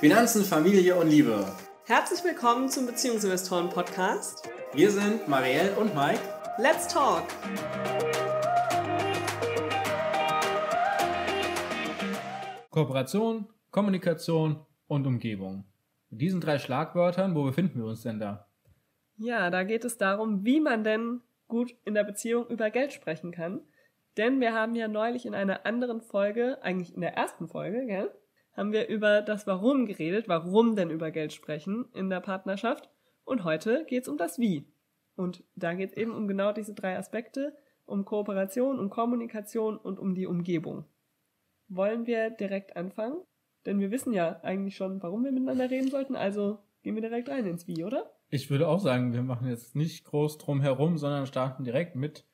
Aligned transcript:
Finanzen, 0.00 0.44
Familie 0.44 0.96
und 0.96 1.08
Liebe. 1.08 1.44
Herzlich 1.86 2.24
willkommen 2.24 2.68
zum 2.68 2.86
Beziehungsinvestoren 2.86 3.68
Podcast. 3.68 4.48
Wir 4.72 4.90
sind 4.90 5.28
Marielle 5.28 5.72
und 5.76 5.94
Mike. 5.94 6.20
Let's 6.58 6.88
talk! 6.88 7.24
Kooperation, 12.70 13.46
Kommunikation 13.70 14.64
und 14.86 15.06
Umgebung. 15.06 15.64
Mit 16.10 16.20
diesen 16.20 16.40
drei 16.40 16.58
Schlagwörtern, 16.58 17.34
wo 17.34 17.44
befinden 17.44 17.80
wir 17.80 17.86
uns 17.86 18.02
denn 18.02 18.20
da? 18.20 18.46
Ja, 19.16 19.50
da 19.50 19.64
geht 19.64 19.84
es 19.84 19.98
darum, 19.98 20.44
wie 20.44 20.60
man 20.60 20.84
denn 20.84 21.20
gut 21.48 21.74
in 21.84 21.94
der 21.94 22.04
Beziehung 22.04 22.46
über 22.48 22.70
Geld 22.70 22.92
sprechen 22.92 23.32
kann. 23.32 23.60
Denn 24.16 24.40
wir 24.40 24.52
haben 24.54 24.74
ja 24.74 24.88
neulich 24.88 25.26
in 25.26 25.34
einer 25.34 25.66
anderen 25.66 26.00
Folge, 26.00 26.58
eigentlich 26.62 26.94
in 26.94 27.00
der 27.00 27.14
ersten 27.14 27.48
Folge, 27.48 27.86
gell, 27.86 28.10
haben 28.56 28.72
wir 28.72 28.88
über 28.88 29.22
das 29.22 29.46
Warum 29.46 29.86
geredet, 29.86 30.28
warum 30.28 30.76
denn 30.76 30.90
über 30.90 31.10
Geld 31.10 31.32
sprechen 31.32 31.86
in 31.94 32.10
der 32.10 32.20
Partnerschaft. 32.20 32.90
Und 33.24 33.44
heute 33.44 33.84
geht 33.86 34.02
es 34.02 34.08
um 34.08 34.18
das 34.18 34.38
Wie. 34.38 34.66
Und 35.16 35.44
da 35.54 35.74
geht 35.74 35.90
es 35.90 35.96
eben 35.96 36.14
um 36.14 36.26
genau 36.26 36.52
diese 36.52 36.74
drei 36.74 36.98
Aspekte, 36.98 37.56
um 37.86 38.04
Kooperation, 38.04 38.78
um 38.78 38.90
Kommunikation 38.90 39.76
und 39.76 39.98
um 39.98 40.14
die 40.14 40.26
Umgebung. 40.26 40.84
Wollen 41.68 42.06
wir 42.06 42.30
direkt 42.30 42.76
anfangen? 42.76 43.22
Denn 43.66 43.78
wir 43.78 43.90
wissen 43.90 44.12
ja 44.12 44.40
eigentlich 44.42 44.76
schon, 44.76 45.02
warum 45.02 45.24
wir 45.24 45.32
miteinander 45.32 45.70
reden 45.70 45.90
sollten, 45.90 46.16
also 46.16 46.58
gehen 46.82 46.94
wir 46.94 47.02
direkt 47.02 47.28
rein 47.28 47.46
ins 47.46 47.66
Wie, 47.66 47.84
oder? 47.84 48.10
Ich 48.30 48.50
würde 48.50 48.68
auch 48.68 48.80
sagen, 48.80 49.12
wir 49.12 49.22
machen 49.22 49.48
jetzt 49.48 49.76
nicht 49.76 50.04
groß 50.04 50.38
drum 50.38 50.60
herum, 50.60 50.98
sondern 50.98 51.26
starten 51.26 51.64
direkt 51.64 51.96
mit 51.96 52.24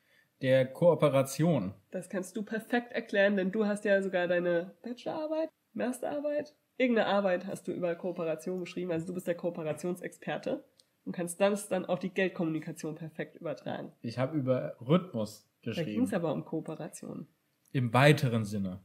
der 0.43 0.67
Kooperation. 0.67 1.75
Das 1.91 2.09
kannst 2.09 2.37
du 2.37 2.43
perfekt 2.43 2.93
erklären, 2.93 3.37
denn 3.37 3.53
du 3.53 3.67
hast 3.67 3.85
ja 3.85 4.03
sogar 4.03 4.29
deine 4.29 4.75
Bachelorarbeit, 4.83 5.51
Masterarbeit, 5.73 6.55
irgendeine 6.77 7.09
Arbeit 7.09 7.47
hast 7.47 7.69
du 7.69 7.73
über 7.73 7.95
Kooperation 7.95 8.61
geschrieben, 8.61 8.93
also 8.93 9.06
du 9.06 9.15
bist 9.15 9.27
der 9.27 9.34
Kooperationsexperte 9.34 10.65
und 11.05 11.12
kannst 11.12 11.41
das 11.41 11.69
dann 11.69 11.87
auf 11.87 12.01
die 12.01 12.11
Geldkommunikation 12.11 12.97
perfekt 12.97 13.37
übertragen. 13.37 13.93
Ich 14.03 14.19
habe 14.19 14.37
über 14.37 14.77
Rhythmus 14.81 15.48
geschrieben. 15.62 15.87
Da 15.87 15.93
ging 15.93 16.03
es 16.05 16.12
aber 16.12 16.33
um 16.33 16.45
Kooperation. 16.45 17.27
Im 17.73 17.93
weiteren 17.93 18.45
Sinne. 18.45 18.81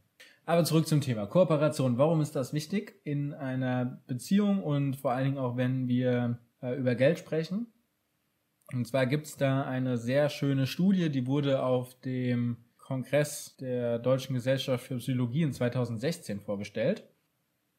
Aber 0.46 0.64
zurück 0.64 0.88
zum 0.88 1.02
Thema 1.02 1.28
Kooperation. 1.28 1.98
Warum 1.98 2.22
ist 2.22 2.36
das 2.36 2.54
wichtig 2.54 3.00
in 3.04 3.34
einer 3.34 4.02
Beziehung 4.08 4.64
und 4.64 4.96
vor 4.96 5.12
allen 5.12 5.26
Dingen 5.26 5.38
auch, 5.38 5.56
wenn 5.56 5.88
wir 5.88 6.40
äh, 6.62 6.76
über 6.76 6.96
Geld 6.96 7.20
sprechen? 7.20 7.68
Und 8.74 8.88
zwar 8.88 9.06
gibt 9.06 9.28
es 9.28 9.38
da 9.38 9.64
eine 9.64 9.98
sehr 9.98 10.30
schöne 10.30 10.68
Studie, 10.68 11.10
die 11.10 11.28
wurde 11.28 11.64
auf 11.64 12.00
dem 12.02 12.58
Kongress 12.78 13.56
der 13.58 14.00
Deutschen 14.00 14.34
Gesellschaft 14.34 14.86
für 14.86 14.98
Psychologie 14.98 15.44
in 15.44 15.54
2016 15.54 16.40
vorgestellt. 16.40 17.04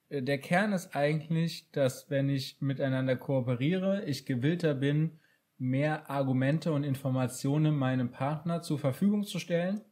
Äh, 0.08 0.22
der 0.22 0.38
Kern 0.38 0.72
ist 0.72 0.94
eigentlich, 0.94 1.70
dass 1.72 2.10
wenn 2.10 2.28
ich 2.28 2.60
miteinander 2.60 3.16
kooperiere, 3.16 4.04
ich 4.04 4.26
gewillter 4.26 4.74
bin, 4.74 5.20
mehr 5.58 6.10
Argumente 6.10 6.72
und 6.72 6.84
Informationen 6.84 7.76
meinem 7.76 8.10
Partner 8.10 8.62
zur 8.62 8.78
Verfügung 8.78 9.24
zu 9.24 9.38
stellen 9.38 9.82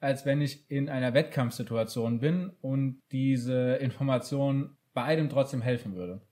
als 0.00 0.24
wenn 0.24 0.40
ich 0.40 0.68
in 0.70 0.88
einer 0.88 1.14
Wettkampfsituation 1.14 2.20
bin 2.20 2.50
und 2.62 3.02
diese 3.12 3.74
Information 3.76 4.76
beidem 4.94 5.28
trotzdem 5.28 5.60
helfen 5.60 5.94
würde. 5.94 6.22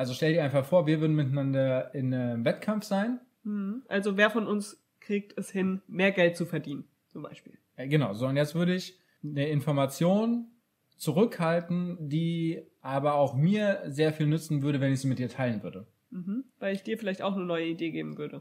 Also 0.00 0.14
stell 0.14 0.32
dir 0.32 0.42
einfach 0.42 0.64
vor, 0.64 0.86
wir 0.86 0.98
würden 1.02 1.14
miteinander 1.14 1.94
in 1.94 2.14
einem 2.14 2.42
Wettkampf 2.42 2.84
sein. 2.84 3.20
Mhm. 3.42 3.82
Also 3.86 4.16
wer 4.16 4.30
von 4.30 4.46
uns 4.46 4.82
kriegt 4.98 5.36
es 5.36 5.50
hin, 5.50 5.82
mehr 5.88 6.10
Geld 6.10 6.38
zu 6.38 6.46
verdienen, 6.46 6.84
zum 7.08 7.20
Beispiel. 7.20 7.58
Ja, 7.76 7.84
genau, 7.84 8.14
so 8.14 8.26
und 8.26 8.36
jetzt 8.36 8.54
würde 8.54 8.74
ich 8.74 8.98
eine 9.22 9.50
Information 9.50 10.46
zurückhalten, 10.96 12.08
die 12.08 12.62
aber 12.80 13.16
auch 13.16 13.34
mir 13.34 13.82
sehr 13.88 14.14
viel 14.14 14.24
nützen 14.24 14.62
würde, 14.62 14.80
wenn 14.80 14.90
ich 14.90 15.02
sie 15.02 15.06
mit 15.06 15.18
dir 15.18 15.28
teilen 15.28 15.62
würde. 15.62 15.86
Mhm. 16.08 16.44
Weil 16.58 16.74
ich 16.74 16.82
dir 16.82 16.96
vielleicht 16.96 17.20
auch 17.20 17.36
eine 17.36 17.44
neue 17.44 17.66
Idee 17.66 17.90
geben 17.90 18.16
würde. 18.16 18.40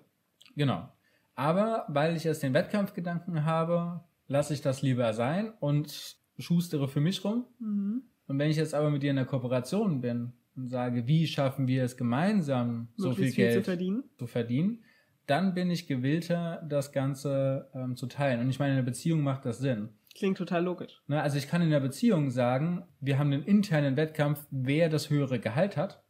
Genau. 0.55 0.87
Aber 1.35 1.83
weil 1.89 2.15
ich 2.15 2.23
jetzt 2.23 2.41
den 2.41 2.53
Wettkampfgedanken 2.53 3.43
habe, 3.43 4.05
lasse 4.27 4.53
ich 4.53 4.61
das 4.61 4.81
lieber 4.81 5.11
sein 5.11 5.51
und 5.59 6.15
schustere 6.37 6.87
für 6.87 7.01
mich 7.01 7.21
rum. 7.25 7.47
Mhm. 7.59 8.03
Und 8.27 8.39
wenn 8.39 8.49
ich 8.49 8.55
jetzt 8.55 8.73
aber 8.73 8.89
mit 8.89 9.03
dir 9.03 9.09
in 9.09 9.17
der 9.17 9.25
Kooperation 9.25 9.99
bin 9.99 10.31
und 10.55 10.67
sage, 10.67 11.07
wie 11.07 11.27
schaffen 11.27 11.67
wir 11.67 11.83
es 11.83 11.97
gemeinsam, 11.97 12.89
so 12.95 13.13
viel, 13.13 13.27
viel 13.27 13.35
Geld 13.35 13.53
zu 13.53 13.63
verdienen? 13.63 14.03
zu 14.17 14.27
verdienen, 14.27 14.83
dann 15.25 15.53
bin 15.53 15.69
ich 15.69 15.87
gewillter, 15.87 16.65
das 16.67 16.91
Ganze 16.91 17.69
ähm, 17.73 17.95
zu 17.95 18.07
teilen. 18.07 18.41
Und 18.41 18.49
ich 18.49 18.59
meine, 18.59 18.73
in 18.73 18.77
einer 18.77 18.85
Beziehung 18.85 19.21
macht 19.21 19.45
das 19.45 19.59
Sinn. 19.59 19.89
Klingt 20.15 20.37
total 20.37 20.63
logisch. 20.63 21.01
Ne, 21.07 21.21
also 21.21 21.37
ich 21.37 21.47
kann 21.47 21.61
in 21.61 21.69
der 21.69 21.79
Beziehung 21.79 22.31
sagen, 22.31 22.83
wir 22.99 23.19
haben 23.19 23.31
einen 23.31 23.43
internen 23.43 23.95
Wettkampf, 23.95 24.45
wer 24.49 24.89
das 24.89 25.09
höhere 25.09 25.39
Gehalt 25.39 25.77
hat. 25.77 26.03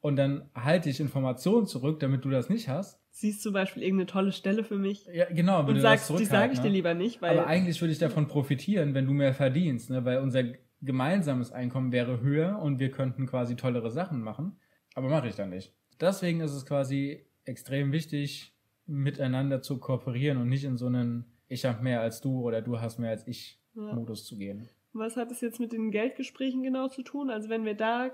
Und 0.00 0.16
dann 0.16 0.50
halte 0.54 0.90
ich 0.90 1.00
Informationen 1.00 1.66
zurück, 1.66 2.00
damit 2.00 2.24
du 2.24 2.30
das 2.30 2.48
nicht 2.48 2.68
hast 2.68 3.02
siehst 3.12 3.42
zum 3.42 3.52
Beispiel 3.52 3.82
irgendeine 3.82 4.06
tolle 4.06 4.32
Stelle 4.32 4.64
für 4.64 4.76
mich. 4.76 5.06
Ja, 5.12 5.26
genau. 5.26 5.64
und 5.64 5.80
sagst, 5.80 6.10
die 6.18 6.24
sage 6.24 6.54
ich 6.54 6.58
ne? 6.58 6.64
dir 6.64 6.70
lieber 6.70 6.94
nicht. 6.94 7.22
Weil 7.22 7.38
Aber 7.38 7.46
eigentlich 7.46 7.80
würde 7.80 7.92
ich 7.92 7.98
davon 7.98 8.26
profitieren, 8.26 8.94
wenn 8.94 9.06
du 9.06 9.12
mehr 9.12 9.34
verdienst, 9.34 9.90
ne? 9.90 10.04
weil 10.04 10.18
unser 10.18 10.44
gemeinsames 10.82 11.52
Einkommen 11.52 11.92
wäre 11.92 12.20
höher 12.20 12.58
und 12.58 12.78
wir 12.78 12.90
könnten 12.90 13.26
quasi 13.26 13.56
tollere 13.56 13.90
Sachen 13.90 14.20
machen. 14.20 14.58
Aber 14.94 15.08
mache 15.08 15.28
ich 15.28 15.36
dann 15.36 15.50
nicht. 15.50 15.72
Deswegen 16.00 16.40
ist 16.40 16.52
es 16.52 16.66
quasi 16.66 17.24
extrem 17.44 17.92
wichtig, 17.92 18.52
miteinander 18.86 19.62
zu 19.62 19.78
kooperieren 19.78 20.38
und 20.38 20.48
nicht 20.48 20.64
in 20.64 20.76
so 20.76 20.86
einen 20.86 21.24
Ich 21.48 21.64
habe 21.64 21.82
mehr 21.82 22.00
als 22.00 22.20
du 22.20 22.40
oder 22.40 22.60
du 22.60 22.80
hast 22.80 22.98
mehr 22.98 23.10
als 23.10 23.26
ich 23.26 23.60
ja. 23.74 23.94
Modus 23.94 24.26
zu 24.26 24.36
gehen. 24.36 24.68
Was 24.92 25.16
hat 25.16 25.30
es 25.30 25.40
jetzt 25.40 25.60
mit 25.60 25.72
den 25.72 25.90
Geldgesprächen 25.90 26.62
genau 26.62 26.88
zu 26.88 27.02
tun? 27.02 27.30
Also 27.30 27.48
wenn 27.48 27.64
wir 27.64 27.74
da, 27.74 28.10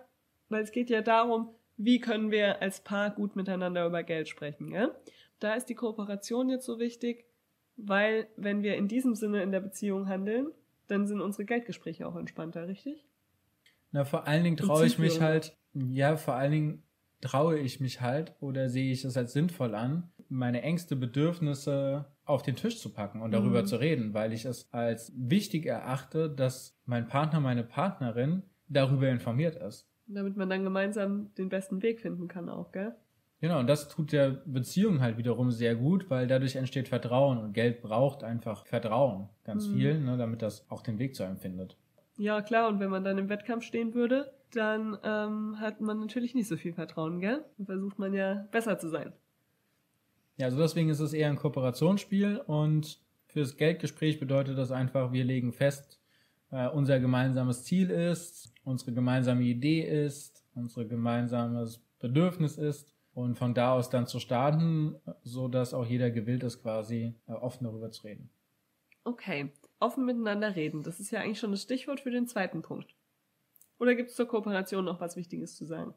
weil 0.49 0.63
es 0.63 0.71
geht 0.71 0.91
ja 0.91 1.03
darum, 1.03 1.51
wie 1.77 2.01
können 2.01 2.31
wir 2.31 2.61
als 2.61 2.81
Paar 2.81 3.11
gut 3.11 3.37
miteinander 3.37 3.87
über 3.87 4.03
Geld 4.03 4.29
sprechen. 4.29 4.73
Ja? 4.73 4.91
Da 5.41 5.55
ist 5.55 5.67
die 5.67 5.75
Kooperation 5.75 6.51
jetzt 6.51 6.67
so 6.67 6.79
wichtig, 6.79 7.25
weil 7.77 8.29
wenn 8.37 8.63
wir 8.63 8.77
in 8.77 8.89
diesem 8.89 9.15
Sinne 9.15 9.43
in 9.43 9.53
der 9.53 9.61
Beziehung 9.61 10.09
handeln, 10.09 10.49
dann 10.89 11.07
sind 11.07 11.21
unsere 11.21 11.45
Geldgespräche 11.45 12.07
auch 12.07 12.17
entspannter, 12.17 12.67
richtig? 12.67 13.07
Na, 13.93 14.05
vor 14.05 14.27
allen 14.27 14.45
Dingen 14.45 14.57
traue 14.57 14.87
ich 14.87 14.99
mich 14.99 15.21
halt, 15.21 15.57
ja, 15.73 16.17
vor 16.17 16.35
allen 16.35 16.53
Dingen 16.53 16.83
traue 17.21 17.59
ich 17.59 17.81
mich 17.81 18.01
halt 18.01 18.35
oder 18.41 18.69
sehe 18.69 18.93
ich 18.93 19.05
es 19.05 19.17
als 19.17 19.33
sinnvoll 19.33 19.75
an, 19.75 20.11
meine 20.29 20.63
Ängste, 20.63 20.95
Bedürfnisse 20.95 22.07
auf 22.25 22.43
den 22.43 22.57
Tisch 22.57 22.79
zu 22.79 22.93
packen 22.93 23.23
und 23.23 23.33
darüber 23.33 23.63
mhm. 23.63 23.67
zu 23.67 23.77
reden, 23.77 24.15
weil 24.15 24.33
ich 24.33 24.45
es 24.45 24.73
als 24.73 25.13
wichtig 25.17 25.67
erachte, 25.67 26.29
dass 26.29 26.79
mein 26.85 27.09
Partner, 27.09 27.41
meine 27.41 27.65
Partnerin 27.65 28.43
darüber 28.69 29.09
informiert 29.09 29.57
ist. 29.57 29.89
Damit 30.07 30.37
man 30.37 30.51
dann 30.51 30.65
gemeinsam 30.65 31.35
den 31.35 31.49
besten 31.49 31.83
Weg 31.83 32.01
finden 32.01 32.29
kann 32.29 32.49
auch, 32.49 32.73
gell? 32.73 32.95
Genau, 33.41 33.61
und 33.61 33.69
das 33.69 33.89
tut 33.89 34.11
der 34.11 34.31
Beziehung 34.47 35.01
halt 35.01 35.17
wiederum 35.17 35.53
sehr 35.53 35.77
gut, 35.77 36.11
weil 36.11 36.27
dadurch 36.27 36.57
entsteht 36.57 36.89
Vertrauen 36.89 37.39
und 37.39 37.53
Geld 37.53 37.83
braucht 37.83 38.25
einfach 38.25 38.67
Vertrauen 38.67 39.29
ganz 39.45 39.69
mhm. 39.69 39.75
viel, 39.75 40.01
ne, 40.01 40.17
damit 40.17 40.43
das 40.43 40.69
auch 40.71 40.83
den 40.83 40.99
Weg 40.99 41.15
zu 41.15 41.23
einem 41.23 41.37
findet. 41.37 41.77
Ja, 42.17 42.43
klar, 42.43 42.69
und 42.69 42.81
wenn 42.81 42.91
man 42.91 43.05
dann 43.05 43.17
im 43.17 43.29
Wettkampf 43.29 43.65
stehen 43.65 43.95
würde, 43.95 44.33
dann 44.53 44.99
ähm, 45.05 45.61
hat 45.61 45.81
man 45.81 46.01
natürlich 46.01 46.35
nicht 46.35 46.49
so 46.49 46.57
viel 46.57 46.73
Vertrauen, 46.73 47.21
gell? 47.21 47.45
Und 47.59 47.67
versucht 47.67 47.99
man 48.01 48.13
ja 48.13 48.47
besser 48.51 48.77
zu 48.79 48.89
sein. 48.89 49.13
Ja, 50.37 50.47
also 50.47 50.59
deswegen 50.59 50.89
ist 50.89 51.01
es 51.01 51.13
eher 51.13 51.29
ein 51.29 51.37
Kooperationsspiel 51.37 52.39
und 52.39 52.99
fürs 53.27 53.57
Geldgespräch 53.57 54.19
bedeutet 54.19 54.59
das 54.59 54.73
einfach, 54.73 55.13
wir 55.13 55.25
legen 55.25 55.53
fest, 55.53 56.01
äh, 56.51 56.67
unser 56.69 56.99
gemeinsames 56.99 57.65
Ziel 57.65 57.91
ist, 57.91 58.53
unsere 58.65 58.93
gemeinsame 58.93 59.43
Idee 59.43 59.83
ist, 59.83 60.45
unser 60.55 60.87
gemeinsames 60.87 61.85
Bedürfnis 62.01 62.57
ist 62.57 62.98
und 63.19 63.35
von 63.35 63.53
da 63.53 63.73
aus 63.73 63.91
dann 63.91 64.07
zu 64.07 64.21
starten, 64.21 64.95
so 65.25 65.49
dass 65.49 65.75
auch 65.75 65.85
jeder 65.85 66.09
gewillt 66.13 66.45
ist, 66.45 66.63
quasi 66.63 67.17
äh, 67.27 67.33
offen 67.33 67.65
darüber 67.65 67.91
zu 67.91 68.05
reden. 68.07 68.31
Okay, 69.03 69.51
offen 69.81 70.05
miteinander 70.05 70.55
reden, 70.55 70.85
das 70.85 71.01
ist 71.01 71.11
ja 71.11 71.21
eigentlich 71.21 71.41
schon 71.41 71.51
das 71.51 71.63
Stichwort 71.63 71.99
für 71.99 72.13
den 72.13 72.29
zweiten 72.29 72.63
Punkt. 72.63 72.95
Oder 73.81 73.97
gibt 73.97 74.11
es 74.11 74.17
zur 74.17 74.29
Kooperation 74.29 74.85
noch 74.85 75.01
was 75.01 75.17
Wichtiges 75.17 75.57
zu 75.57 75.65
sagen? 75.65 75.95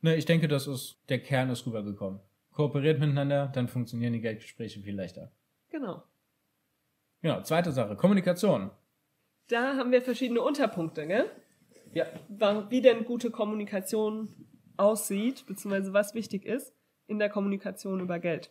Ne, 0.00 0.14
ich 0.14 0.26
denke, 0.26 0.46
das 0.46 0.68
ist 0.68 1.00
der 1.08 1.20
Kern 1.20 1.50
ist 1.50 1.66
rübergekommen. 1.66 2.20
Kooperiert 2.52 3.00
miteinander, 3.00 3.48
dann 3.52 3.66
funktionieren 3.66 4.12
die 4.12 4.20
Geldgespräche 4.20 4.80
viel 4.80 4.94
leichter. 4.94 5.32
Genau. 5.70 6.04
Genau, 7.20 7.42
zweite 7.42 7.72
Sache, 7.72 7.96
Kommunikation. 7.96 8.70
Da 9.48 9.76
haben 9.76 9.90
wir 9.90 10.02
verschiedene 10.02 10.40
Unterpunkte, 10.42 11.04
gell? 11.08 11.28
Ja. 11.94 12.06
Wie 12.68 12.80
denn 12.80 13.04
gute 13.04 13.32
Kommunikation 13.32 14.28
aussieht, 14.78 15.44
beziehungsweise 15.46 15.92
was 15.92 16.14
wichtig 16.14 16.44
ist 16.44 16.72
in 17.06 17.18
der 17.18 17.28
Kommunikation 17.28 18.00
über 18.00 18.18
Geld. 18.18 18.50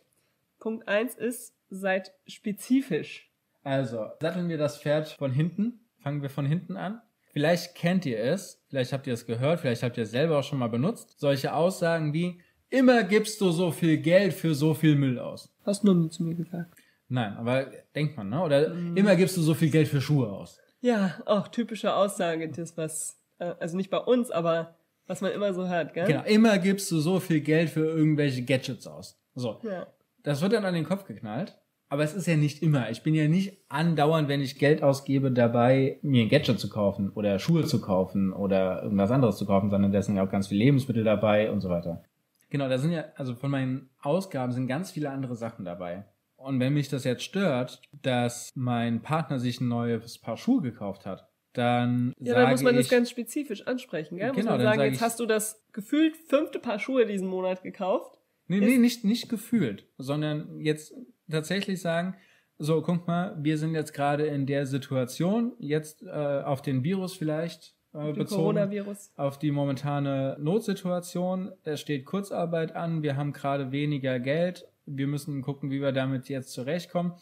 Punkt 0.58 0.88
1 0.88 1.14
ist, 1.14 1.54
seid 1.70 2.12
spezifisch. 2.26 3.30
Also, 3.62 4.06
satteln 4.20 4.48
wir 4.48 4.58
das 4.58 4.80
Pferd 4.80 5.08
von 5.08 5.32
hinten. 5.32 5.80
Fangen 6.00 6.22
wir 6.22 6.30
von 6.30 6.46
hinten 6.46 6.76
an. 6.76 7.00
Vielleicht 7.32 7.74
kennt 7.74 8.06
ihr 8.06 8.18
es, 8.18 8.60
vielleicht 8.68 8.92
habt 8.92 9.06
ihr 9.06 9.12
es 9.12 9.26
gehört, 9.26 9.60
vielleicht 9.60 9.82
habt 9.82 9.96
ihr 9.96 10.04
es 10.04 10.10
selber 10.10 10.38
auch 10.38 10.42
schon 10.42 10.58
mal 10.58 10.68
benutzt. 10.68 11.20
Solche 11.20 11.52
Aussagen 11.52 12.12
wie, 12.12 12.40
immer 12.70 13.04
gibst 13.04 13.40
du 13.40 13.50
so 13.50 13.70
viel 13.70 13.98
Geld 13.98 14.32
für 14.32 14.54
so 14.54 14.74
viel 14.74 14.96
Müll 14.96 15.18
aus. 15.18 15.52
Hast 15.64 15.84
du 15.84 15.94
nie 15.94 16.08
zu 16.08 16.22
mir 16.22 16.34
gesagt. 16.34 16.74
Nein, 17.08 17.34
aber 17.36 17.70
denkt 17.94 18.16
man, 18.16 18.28
ne? 18.28 18.42
Oder 18.42 18.70
mhm. 18.70 18.96
immer 18.96 19.16
gibst 19.16 19.36
du 19.36 19.42
so 19.42 19.54
viel 19.54 19.70
Geld 19.70 19.88
für 19.88 20.00
Schuhe 20.00 20.30
aus. 20.30 20.60
Ja, 20.80 21.20
auch 21.26 21.48
typische 21.48 21.94
Aussage, 21.94 22.48
das 22.48 22.76
was, 22.76 23.18
äh, 23.38 23.54
also 23.60 23.76
nicht 23.76 23.90
bei 23.90 23.98
uns, 23.98 24.30
aber 24.30 24.74
was 25.08 25.20
man 25.20 25.32
immer 25.32 25.52
so 25.52 25.66
hört, 25.66 25.94
gell? 25.94 26.06
Genau, 26.06 26.22
immer 26.24 26.58
gibst 26.58 26.90
du 26.92 27.00
so 27.00 27.18
viel 27.18 27.40
Geld 27.40 27.70
für 27.70 27.84
irgendwelche 27.84 28.44
Gadgets 28.44 28.86
aus. 28.86 29.20
So. 29.34 29.58
Ja. 29.62 29.86
Das 30.22 30.42
wird 30.42 30.52
dann 30.52 30.64
an 30.64 30.74
den 30.74 30.84
Kopf 30.84 31.04
geknallt. 31.04 31.58
Aber 31.90 32.02
es 32.02 32.14
ist 32.14 32.26
ja 32.26 32.36
nicht 32.36 32.62
immer. 32.62 32.90
Ich 32.90 33.02
bin 33.02 33.14
ja 33.14 33.26
nicht 33.28 33.64
andauernd, 33.70 34.28
wenn 34.28 34.42
ich 34.42 34.58
Geld 34.58 34.82
ausgebe, 34.82 35.32
dabei, 35.32 35.98
mir 36.02 36.22
ein 36.22 36.28
Gadget 36.28 36.60
zu 36.60 36.68
kaufen 36.68 37.10
oder 37.10 37.38
Schuhe 37.38 37.64
zu 37.64 37.80
kaufen 37.80 38.34
oder 38.34 38.82
irgendwas 38.82 39.10
anderes 39.10 39.38
zu 39.38 39.46
kaufen, 39.46 39.70
sondern 39.70 39.90
da 39.90 40.02
sind 40.02 40.16
ja 40.16 40.22
auch 40.22 40.30
ganz 40.30 40.48
viele 40.48 40.64
Lebensmittel 40.64 41.02
dabei 41.02 41.50
und 41.50 41.62
so 41.62 41.70
weiter. 41.70 42.02
Genau, 42.50 42.68
da 42.68 42.76
sind 42.76 42.92
ja, 42.92 43.06
also 43.16 43.34
von 43.34 43.50
meinen 43.50 43.88
Ausgaben 44.02 44.52
sind 44.52 44.66
ganz 44.66 44.90
viele 44.90 45.10
andere 45.10 45.34
Sachen 45.34 45.64
dabei. 45.64 46.04
Und 46.36 46.60
wenn 46.60 46.74
mich 46.74 46.90
das 46.90 47.04
jetzt 47.04 47.24
stört, 47.24 47.80
dass 48.02 48.50
mein 48.54 49.00
Partner 49.00 49.38
sich 49.38 49.60
ein 49.60 49.68
neues 49.68 50.18
Paar 50.18 50.36
Schuhe 50.36 50.60
gekauft 50.60 51.06
hat, 51.06 51.26
dann 51.58 52.14
Ja, 52.20 52.34
dann 52.34 52.50
muss 52.50 52.62
man 52.62 52.74
ich, 52.74 52.82
das 52.82 52.88
ganz 52.88 53.10
spezifisch 53.10 53.66
ansprechen, 53.66 54.16
gell? 54.16 54.28
muss 54.28 54.36
Genau, 54.36 54.52
man 54.52 54.58
dann 54.60 54.66
sagen, 54.68 54.78
sage 54.78 54.88
jetzt 54.90 54.96
ich- 54.98 55.02
hast 55.02 55.20
du 55.20 55.26
das 55.26 55.62
gefühlt 55.72 56.16
fünfte 56.16 56.58
Paar 56.58 56.78
Schuhe 56.78 57.04
diesen 57.04 57.28
Monat 57.28 57.62
gekauft. 57.62 58.16
Nee, 58.46 58.60
nee, 58.60 58.78
nicht, 58.78 59.04
nicht 59.04 59.28
gefühlt, 59.28 59.84
sondern 59.98 60.60
jetzt 60.60 60.94
tatsächlich 61.30 61.82
sagen, 61.82 62.16
so, 62.56 62.80
guck 62.82 63.06
mal, 63.06 63.36
wir 63.40 63.58
sind 63.58 63.74
jetzt 63.74 63.92
gerade 63.92 64.26
in 64.26 64.46
der 64.46 64.64
Situation, 64.66 65.52
jetzt 65.58 66.02
äh, 66.02 66.08
auf 66.10 66.62
den 66.62 66.82
Virus 66.82 67.14
vielleicht 67.14 67.74
äh, 67.94 68.12
bezogen, 68.12 68.42
Coronavirus. 68.42 69.12
auf 69.16 69.38
die 69.38 69.50
momentane 69.52 70.36
Notsituation. 70.40 71.52
Es 71.64 71.80
steht 71.80 72.04
Kurzarbeit 72.04 72.74
an, 72.74 73.02
wir 73.02 73.16
haben 73.16 73.32
gerade 73.32 73.70
weniger 73.70 74.18
Geld, 74.18 74.66
wir 74.86 75.06
müssen 75.06 75.42
gucken, 75.42 75.70
wie 75.70 75.80
wir 75.80 75.92
damit 75.92 76.28
jetzt 76.28 76.52
zurechtkommen. 76.52 77.12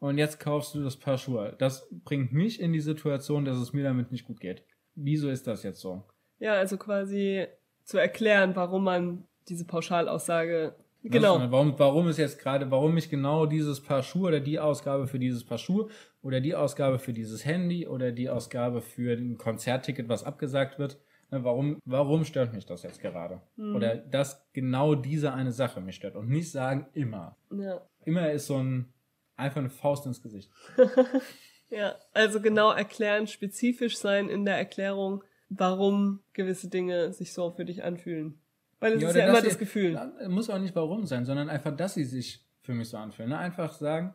Und 0.00 0.18
jetzt 0.18 0.40
kaufst 0.40 0.74
du 0.74 0.82
das 0.82 0.96
Paar 0.96 1.18
Schuhe. 1.18 1.54
Das 1.58 1.88
bringt 2.04 2.32
mich 2.32 2.60
in 2.60 2.72
die 2.72 2.80
Situation, 2.80 3.44
dass 3.44 3.58
es 3.58 3.72
mir 3.72 3.84
damit 3.84 4.10
nicht 4.10 4.24
gut 4.24 4.40
geht. 4.40 4.64
Wieso 4.94 5.28
ist 5.28 5.46
das 5.46 5.62
jetzt 5.62 5.80
so? 5.80 6.02
Ja, 6.38 6.54
also 6.54 6.78
quasi 6.78 7.46
zu 7.84 7.98
erklären, 7.98 8.56
warum 8.56 8.84
man 8.84 9.24
diese 9.48 9.66
Pauschalaussage. 9.66 10.74
Genau. 11.02 11.32
sondern 11.32 11.52
Warum, 11.52 11.78
warum 11.78 12.08
ist 12.08 12.18
jetzt 12.18 12.38
gerade, 12.38 12.70
warum 12.70 12.96
ich 12.96 13.08
genau 13.08 13.46
dieses 13.46 13.82
Paar 13.82 14.02
Schuhe 14.02 14.28
oder 14.28 14.40
die 14.40 14.58
Ausgabe 14.58 15.06
für 15.06 15.18
dieses 15.18 15.44
Paar 15.44 15.58
Schuhe 15.58 15.88
oder 16.22 16.40
die 16.40 16.54
Ausgabe 16.54 16.98
für 16.98 17.12
dieses 17.12 17.44
Handy 17.44 17.86
oder 17.86 18.12
die 18.12 18.28
Ausgabe 18.28 18.82
für 18.82 19.14
ein 19.14 19.38
Konzertticket, 19.38 20.08
was 20.10 20.24
abgesagt 20.24 20.78
wird, 20.78 20.98
ne, 21.30 21.42
warum, 21.42 21.78
warum 21.84 22.24
stört 22.24 22.52
mich 22.52 22.66
das 22.66 22.82
jetzt 22.82 23.00
gerade? 23.00 23.40
Mhm. 23.56 23.76
Oder 23.76 23.96
dass 23.96 24.46
genau 24.52 24.94
diese 24.94 25.32
eine 25.32 25.52
Sache 25.52 25.80
mich 25.80 25.96
stört 25.96 26.16
und 26.16 26.28
nicht 26.28 26.50
sagen 26.50 26.86
immer. 26.92 27.36
Ja. 27.50 27.80
Immer 28.04 28.30
ist 28.32 28.46
so 28.46 28.58
ein, 28.58 28.92
einfach 29.40 29.60
eine 29.60 29.70
Faust 29.70 30.06
ins 30.06 30.22
Gesicht. 30.22 30.50
Ja, 31.72 31.94
also 32.12 32.40
genau 32.40 32.72
erklären, 32.72 33.28
spezifisch 33.28 33.96
sein 33.96 34.28
in 34.28 34.44
der 34.44 34.56
Erklärung, 34.56 35.22
warum 35.50 36.18
gewisse 36.32 36.68
Dinge 36.68 37.12
sich 37.12 37.32
so 37.32 37.52
für 37.52 37.64
dich 37.64 37.84
anfühlen. 37.84 38.40
Weil 38.80 38.94
es 38.94 39.02
ist 39.04 39.10
oder 39.10 39.18
ja 39.20 39.28
immer 39.28 39.40
das 39.40 39.56
Gefühl. 39.56 39.92
Ja, 39.92 40.28
Muss 40.28 40.50
auch 40.50 40.58
nicht 40.58 40.74
warum 40.74 41.06
sein, 41.06 41.24
sondern 41.24 41.48
einfach, 41.48 41.76
dass 41.76 41.94
sie 41.94 42.02
sich 42.04 42.44
für 42.62 42.74
mich 42.74 42.88
so 42.88 42.96
anfühlen. 42.96 43.30
Ne? 43.30 43.38
Einfach 43.38 43.72
sagen, 43.74 44.14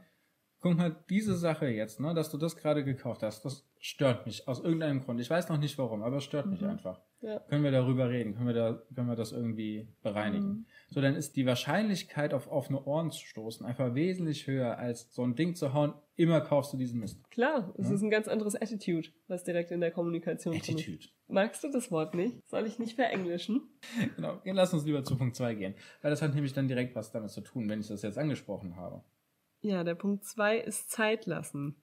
guck 0.60 0.76
mal, 0.76 0.98
diese 1.10 1.36
Sache 1.38 1.68
jetzt, 1.68 2.02
ne, 2.02 2.14
dass 2.14 2.30
du 2.30 2.38
das 2.38 2.58
gerade 2.58 2.84
gekauft 2.84 3.24
hast, 3.24 3.46
das 3.46 3.66
stört 3.80 4.26
mich 4.26 4.50
aus 4.50 4.60
irgendeinem 4.60 5.00
Grund. 5.06 5.22
Ich 5.22 5.30
weiß 5.30 5.48
noch 5.48 5.58
nicht 5.58 5.78
warum, 5.78 6.04
aber 6.04 6.18
es 6.18 6.26
stört 6.26 6.48
mich 6.48 6.60
Mhm. 6.60 6.72
einfach. 6.72 7.00
Ja. 7.26 7.40
Können 7.40 7.64
wir 7.64 7.72
darüber 7.72 8.08
reden? 8.10 8.36
Können 8.36 8.46
wir, 8.46 8.54
da, 8.54 8.80
können 8.94 9.08
wir 9.08 9.16
das 9.16 9.32
irgendwie 9.32 9.88
bereinigen? 10.04 10.46
Mhm. 10.48 10.66
So, 10.90 11.02
dann 11.02 11.16
ist 11.16 11.36
die 11.36 11.48
Wahrscheinlichkeit, 11.48 12.36
auf 12.36 12.48
offene 12.52 12.84
Ohren 12.86 13.10
zu 13.10 13.26
stoßen, 13.26 13.66
einfach 13.66 13.96
wesentlich 13.96 14.46
höher, 14.46 14.78
als 14.78 15.12
so 15.12 15.24
ein 15.24 15.34
Ding 15.36 15.56
zu 15.56 15.74
hauen, 15.74 15.96
immer 16.16 16.40
kaufst 16.42 16.72
du 16.72 16.78
diesen 16.78 17.00
Mist. 17.00 17.20
Klar, 17.32 17.74
es 17.80 17.90
Ja. 17.90 17.96
ist 17.96 18.04
ein 18.04 18.12
ganz 18.12 18.28
anderes 18.28 18.56
Attitude, 18.56 19.10
was 19.28 19.44
direkt 19.44 19.72
in 19.72 19.82
der 19.82 19.90
Kommunikation. 19.90 20.56
Attitude. 20.56 21.08
Magst 21.28 21.64
du 21.64 21.72
das 21.72 21.90
Wort 21.90 22.14
nicht? 22.14 22.48
Soll 22.48 22.68
ich 22.68 22.78
nicht 22.78 22.94
verenglischen? 22.94 23.64
Genau, 24.16 24.40
lass 24.44 24.72
uns 24.76 24.86
lieber 24.86 25.04
zu 25.04 25.18
Punkt 25.18 25.36
2 25.36 25.56
gehen. 25.56 25.74
Weil 26.04 26.12
das 26.12 26.22
hat 26.22 26.36
nämlich 26.36 26.54
dann 26.54 26.68
direkt 26.68 26.96
was 26.96 27.12
damit 27.12 27.32
zu 27.32 27.42
tun, 27.42 27.68
wenn 27.70 27.80
ich 27.80 27.88
das 27.88 28.04
jetzt 28.04 28.20
angesprochen 28.20 28.76
habe. 28.76 29.02
Ja, 29.62 29.84
der 29.84 29.96
Punkt 29.96 30.26
zwei 30.26 30.60
ist 30.60 30.92
Zeit 30.92 31.26
lassen. 31.26 31.76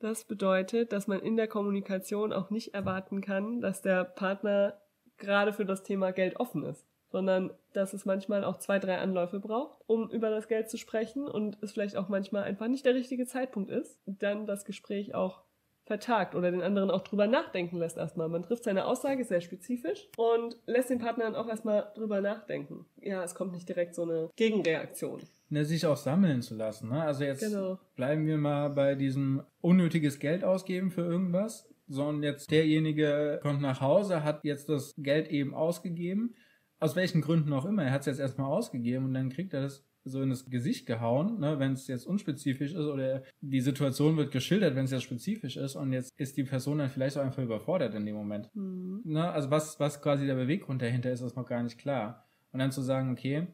Das 0.00 0.24
bedeutet, 0.24 0.92
dass 0.92 1.06
man 1.06 1.20
in 1.20 1.36
der 1.36 1.46
Kommunikation 1.46 2.32
auch 2.32 2.50
nicht 2.50 2.74
erwarten 2.74 3.20
kann, 3.20 3.60
dass 3.60 3.80
der 3.80 4.02
Partner 4.04 4.80
gerade 5.18 5.52
für 5.52 5.64
das 5.64 5.82
Thema 5.82 6.12
Geld 6.12 6.38
offen 6.40 6.64
ist, 6.64 6.86
sondern 7.10 7.50
dass 7.72 7.92
es 7.92 8.04
manchmal 8.04 8.44
auch 8.44 8.58
zwei, 8.58 8.78
drei 8.78 8.98
Anläufe 8.98 9.40
braucht, 9.40 9.78
um 9.86 10.10
über 10.10 10.30
das 10.30 10.48
Geld 10.48 10.70
zu 10.70 10.76
sprechen 10.76 11.26
und 11.28 11.58
es 11.62 11.72
vielleicht 11.72 11.96
auch 11.96 12.08
manchmal 12.08 12.44
einfach 12.44 12.68
nicht 12.68 12.84
der 12.84 12.94
richtige 12.94 13.26
Zeitpunkt 13.26 13.70
ist, 13.70 14.00
dann 14.06 14.46
das 14.46 14.64
Gespräch 14.64 15.14
auch 15.14 15.42
vertagt 15.86 16.34
oder 16.34 16.50
den 16.50 16.60
anderen 16.62 16.90
auch 16.90 17.00
drüber 17.00 17.26
nachdenken 17.26 17.78
lässt 17.78 17.96
erstmal. 17.96 18.28
Man 18.28 18.42
trifft 18.42 18.64
seine 18.64 18.84
Aussage 18.84 19.24
sehr 19.24 19.40
spezifisch 19.40 20.06
und 20.18 20.54
lässt 20.66 20.90
den 20.90 20.98
Partner 20.98 21.24
dann 21.24 21.34
auch 21.34 21.48
erstmal 21.48 21.90
drüber 21.94 22.20
nachdenken. 22.20 22.84
Ja, 23.00 23.24
es 23.24 23.34
kommt 23.34 23.52
nicht 23.52 23.66
direkt 23.68 23.94
so 23.94 24.02
eine 24.02 24.28
Gegenreaktion. 24.36 25.22
Ne, 25.48 25.64
sich 25.64 25.86
auch 25.86 25.96
sammeln 25.96 26.42
zu 26.42 26.54
lassen. 26.56 26.90
Ne? 26.90 27.02
Also 27.02 27.24
jetzt 27.24 27.40
Genau. 27.40 27.78
bleiben 27.96 28.26
wir 28.26 28.36
mal 28.36 28.68
bei 28.68 28.94
diesem 28.96 29.42
unnötiges 29.62 30.18
Geld 30.18 30.44
ausgeben 30.44 30.90
für 30.90 31.00
irgendwas. 31.06 31.66
Sondern 31.88 32.22
jetzt 32.22 32.50
derjenige 32.50 33.40
kommt 33.42 33.60
nach 33.62 33.80
Hause, 33.80 34.24
hat 34.24 34.44
jetzt 34.44 34.68
das 34.68 34.94
Geld 34.98 35.28
eben 35.28 35.54
ausgegeben. 35.54 36.34
Aus 36.80 36.94
welchen 36.94 37.22
Gründen 37.22 37.52
auch 37.52 37.64
immer. 37.64 37.84
Er 37.84 37.92
hat 37.92 38.02
es 38.02 38.06
jetzt 38.06 38.20
erstmal 38.20 38.50
ausgegeben 38.50 39.06
und 39.06 39.14
dann 39.14 39.30
kriegt 39.30 39.52
er 39.52 39.62
das 39.62 39.88
so 40.04 40.22
in 40.22 40.30
das 40.30 40.48
Gesicht 40.48 40.86
gehauen, 40.86 41.38
ne, 41.38 41.58
wenn 41.58 41.72
es 41.72 41.86
jetzt 41.86 42.06
unspezifisch 42.06 42.72
ist 42.72 42.86
oder 42.86 43.22
die 43.40 43.60
Situation 43.60 44.16
wird 44.16 44.32
geschildert, 44.32 44.74
wenn 44.74 44.84
es 44.84 44.90
jetzt 44.90 45.02
spezifisch 45.02 45.56
ist 45.56 45.76
und 45.76 45.92
jetzt 45.92 46.18
ist 46.18 46.36
die 46.36 46.44
Person 46.44 46.78
dann 46.78 46.88
vielleicht 46.88 47.16
auch 47.16 47.22
einfach 47.22 47.42
überfordert 47.42 47.94
in 47.94 48.06
dem 48.06 48.16
Moment. 48.16 48.50
Hm. 48.54 49.02
Ne? 49.04 49.30
Also 49.30 49.50
was, 49.50 49.78
was 49.80 50.00
quasi 50.00 50.26
der 50.26 50.34
Beweggrund 50.34 50.82
dahinter 50.82 51.10
ist, 51.10 51.20
ist 51.20 51.36
noch 51.36 51.46
gar 51.46 51.62
nicht 51.62 51.78
klar. 51.78 52.26
Und 52.52 52.60
dann 52.60 52.72
zu 52.72 52.80
sagen, 52.80 53.12
okay, 53.12 53.48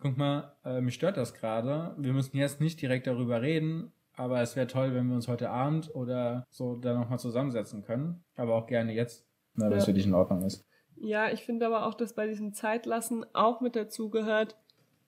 guck 0.00 0.16
mal, 0.16 0.56
äh, 0.64 0.80
mich 0.80 0.94
stört 0.94 1.16
das 1.16 1.34
gerade. 1.34 1.94
Wir 1.98 2.12
müssen 2.12 2.36
jetzt 2.36 2.60
nicht 2.60 2.80
direkt 2.80 3.06
darüber 3.06 3.42
reden, 3.42 3.92
aber 4.20 4.40
es 4.42 4.54
wäre 4.54 4.66
toll, 4.66 4.94
wenn 4.94 5.08
wir 5.08 5.14
uns 5.16 5.28
heute 5.28 5.50
Abend 5.50 5.94
oder 5.94 6.46
so 6.50 6.76
da 6.76 6.94
nochmal 6.94 7.18
zusammensetzen 7.18 7.82
können. 7.82 8.22
Aber 8.36 8.54
auch 8.54 8.66
gerne 8.66 8.92
jetzt, 8.92 9.26
na, 9.54 9.66
wenn 9.70 9.78
es 9.78 9.84
Ja. 9.84 9.86
für 9.86 9.94
dich 9.94 10.06
in 10.06 10.14
Ordnung 10.14 10.42
ist. 10.44 10.64
Ja, 10.96 11.30
ich 11.30 11.44
finde 11.44 11.64
aber 11.66 11.86
auch, 11.86 11.94
dass 11.94 12.14
bei 12.14 12.26
diesem 12.26 12.52
Zeitlassen 12.52 13.24
auch 13.32 13.60
mit 13.62 13.74
dazu 13.74 14.10
gehört, 14.10 14.56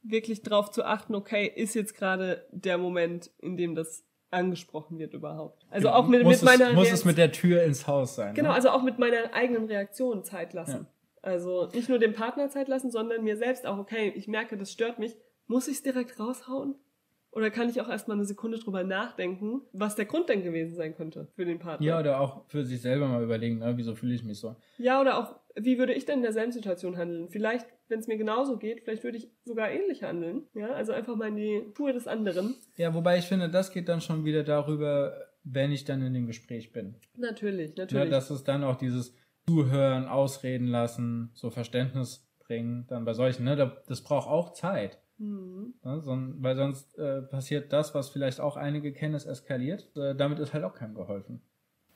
wirklich 0.03 0.43
drauf 0.43 0.70
zu 0.70 0.85
achten, 0.85 1.14
okay, 1.14 1.47
ist 1.47 1.75
jetzt 1.75 1.94
gerade 1.94 2.47
der 2.50 2.79
Moment, 2.79 3.31
in 3.38 3.56
dem 3.56 3.75
das 3.75 4.05
angesprochen 4.31 4.99
wird 4.99 5.12
überhaupt. 5.12 5.67
Also 5.70 5.91
auch 5.91 6.09
mit, 6.09 6.26
mit 6.26 6.43
meiner 6.43 6.70
es, 6.70 6.75
muss 6.75 6.87
es 6.91 7.05
Reaktion- 7.05 7.06
mit 7.09 7.19
der 7.19 7.32
Tür 7.32 7.62
ins 7.64 7.87
Haus 7.87 8.14
sein. 8.14 8.35
Genau, 8.35 8.49
ne? 8.49 8.55
also 8.55 8.70
auch 8.70 8.82
mit 8.82 8.99
meiner 8.99 9.35
eigenen 9.35 9.66
Reaktion 9.66 10.25
Zeit 10.25 10.54
lassen. 10.54 10.87
Also 11.21 11.69
nicht 11.75 11.88
nur 11.90 11.99
dem 11.99 12.14
Partner 12.14 12.49
Zeit 12.49 12.66
lassen, 12.66 12.90
sondern 12.90 13.23
mir 13.23 13.37
selbst 13.37 13.66
auch, 13.66 13.76
okay, 13.78 14.12
ich 14.16 14.26
merke, 14.26 14.57
das 14.57 14.73
stört 14.73 14.99
mich. 14.99 15.14
Muss 15.47 15.69
ich 15.69 15.75
es 15.76 15.83
direkt 15.83 16.19
raushauen? 16.19 16.75
Oder 17.33 17.51
kann 17.51 17.71
ich 17.71 17.81
auch 17.81 17.89
erstmal 17.89 18.19
eine 18.19 18.27
Sekunde 18.27 18.59
drüber 18.59 18.85
nachdenken, 18.85 19.62
was 19.73 19.97
der 19.97 20.05
Grund 20.05 20.29
denn 20.29 20.43
gewesen 20.45 20.75
sein 20.75 20.95
könnte 20.95 21.29
für 21.35 21.47
den 21.47 21.59
Partner? 21.59 21.87
Ja, 21.87 21.99
oder 21.99 22.21
auch 22.21 22.45
für 22.49 22.65
sich 22.65 22.83
selber 22.83 23.09
mal 23.09 23.23
überlegen, 23.23 23.59
ne? 23.59 23.73
wieso 23.77 23.95
fühle 23.95 24.15
ich 24.15 24.23
mich 24.23 24.39
so. 24.39 24.55
Ja, 24.77 25.01
oder 25.01 25.19
auch, 25.19 25.37
wie 25.57 25.79
würde 25.79 25.95
ich 25.95 26.05
denn 26.05 26.17
in 26.19 26.23
derselben 26.23 26.53
Situation 26.53 26.99
handeln? 26.99 27.31
Vielleicht, 27.31 27.67
wenn 27.89 28.01
es 28.01 28.07
mir 28.07 28.19
genauso 28.19 28.59
geht, 28.59 28.83
vielleicht 28.85 29.03
würde 29.03 29.17
ich 29.17 29.31
sogar 29.45 29.71
ähnlich 29.71 30.03
handeln. 30.03 30.43
Ja, 30.53 30.73
also 30.73 30.93
einfach 30.93 31.17
mal 31.17 31.29
in 31.29 31.37
die 31.37 31.62
Schuhe 31.75 31.95
des 31.95 32.07
anderen. 32.07 32.55
Ja, 32.77 32.93
wobei 32.95 33.17
ich 33.17 33.25
finde, 33.25 33.49
das 33.49 33.73
geht 33.73 33.89
dann 33.89 34.03
schon 34.03 34.27
wieder 34.27 34.43
darüber, 34.45 35.15
wenn 35.43 35.73
ich 35.73 35.85
dann 35.87 36.03
in 36.03 36.12
dem 36.12 36.27
Gespräch 36.27 36.71
bin. 36.73 36.97
Natürlich, 37.17 37.71
Ja, 37.79 37.85
natürlich. 37.85 38.11
dass 38.11 38.31
es 38.31 38.45
dann 38.45 38.62
auch 38.62 38.77
dieses 38.77 39.15
Zuhören, 39.49 40.07
Ausreden 40.07 40.67
lassen, 40.67 41.31
so 41.33 41.49
Verständnis 41.51 42.29
bringen, 42.41 42.85
dann 42.89 43.05
bei 43.07 43.15
solchen, 43.15 43.45
ne, 43.45 43.57
da- 43.57 43.77
das 43.89 44.03
braucht 44.03 44.29
auch 44.29 44.53
Zeit. 44.53 44.99
Hm. 45.23 45.75
Ne, 45.85 46.00
son, 46.00 46.35
weil 46.41 46.57
sonst 46.57 46.99
äh, 46.99 47.23
passiert 47.23 47.73
das, 47.73 47.95
was 47.95 48.09
vielleicht 48.09 48.41
auch 48.41 48.57
einige 48.57 48.93
kennen, 48.93 49.14
es 49.14 49.25
eskaliert. 49.25 49.88
Äh, 49.97 50.17
damit 50.17 50.41
ist 50.41 50.52
halt 50.52 50.64
auch 50.64 50.75
keinem 50.75 50.95
geholfen. 50.95 51.41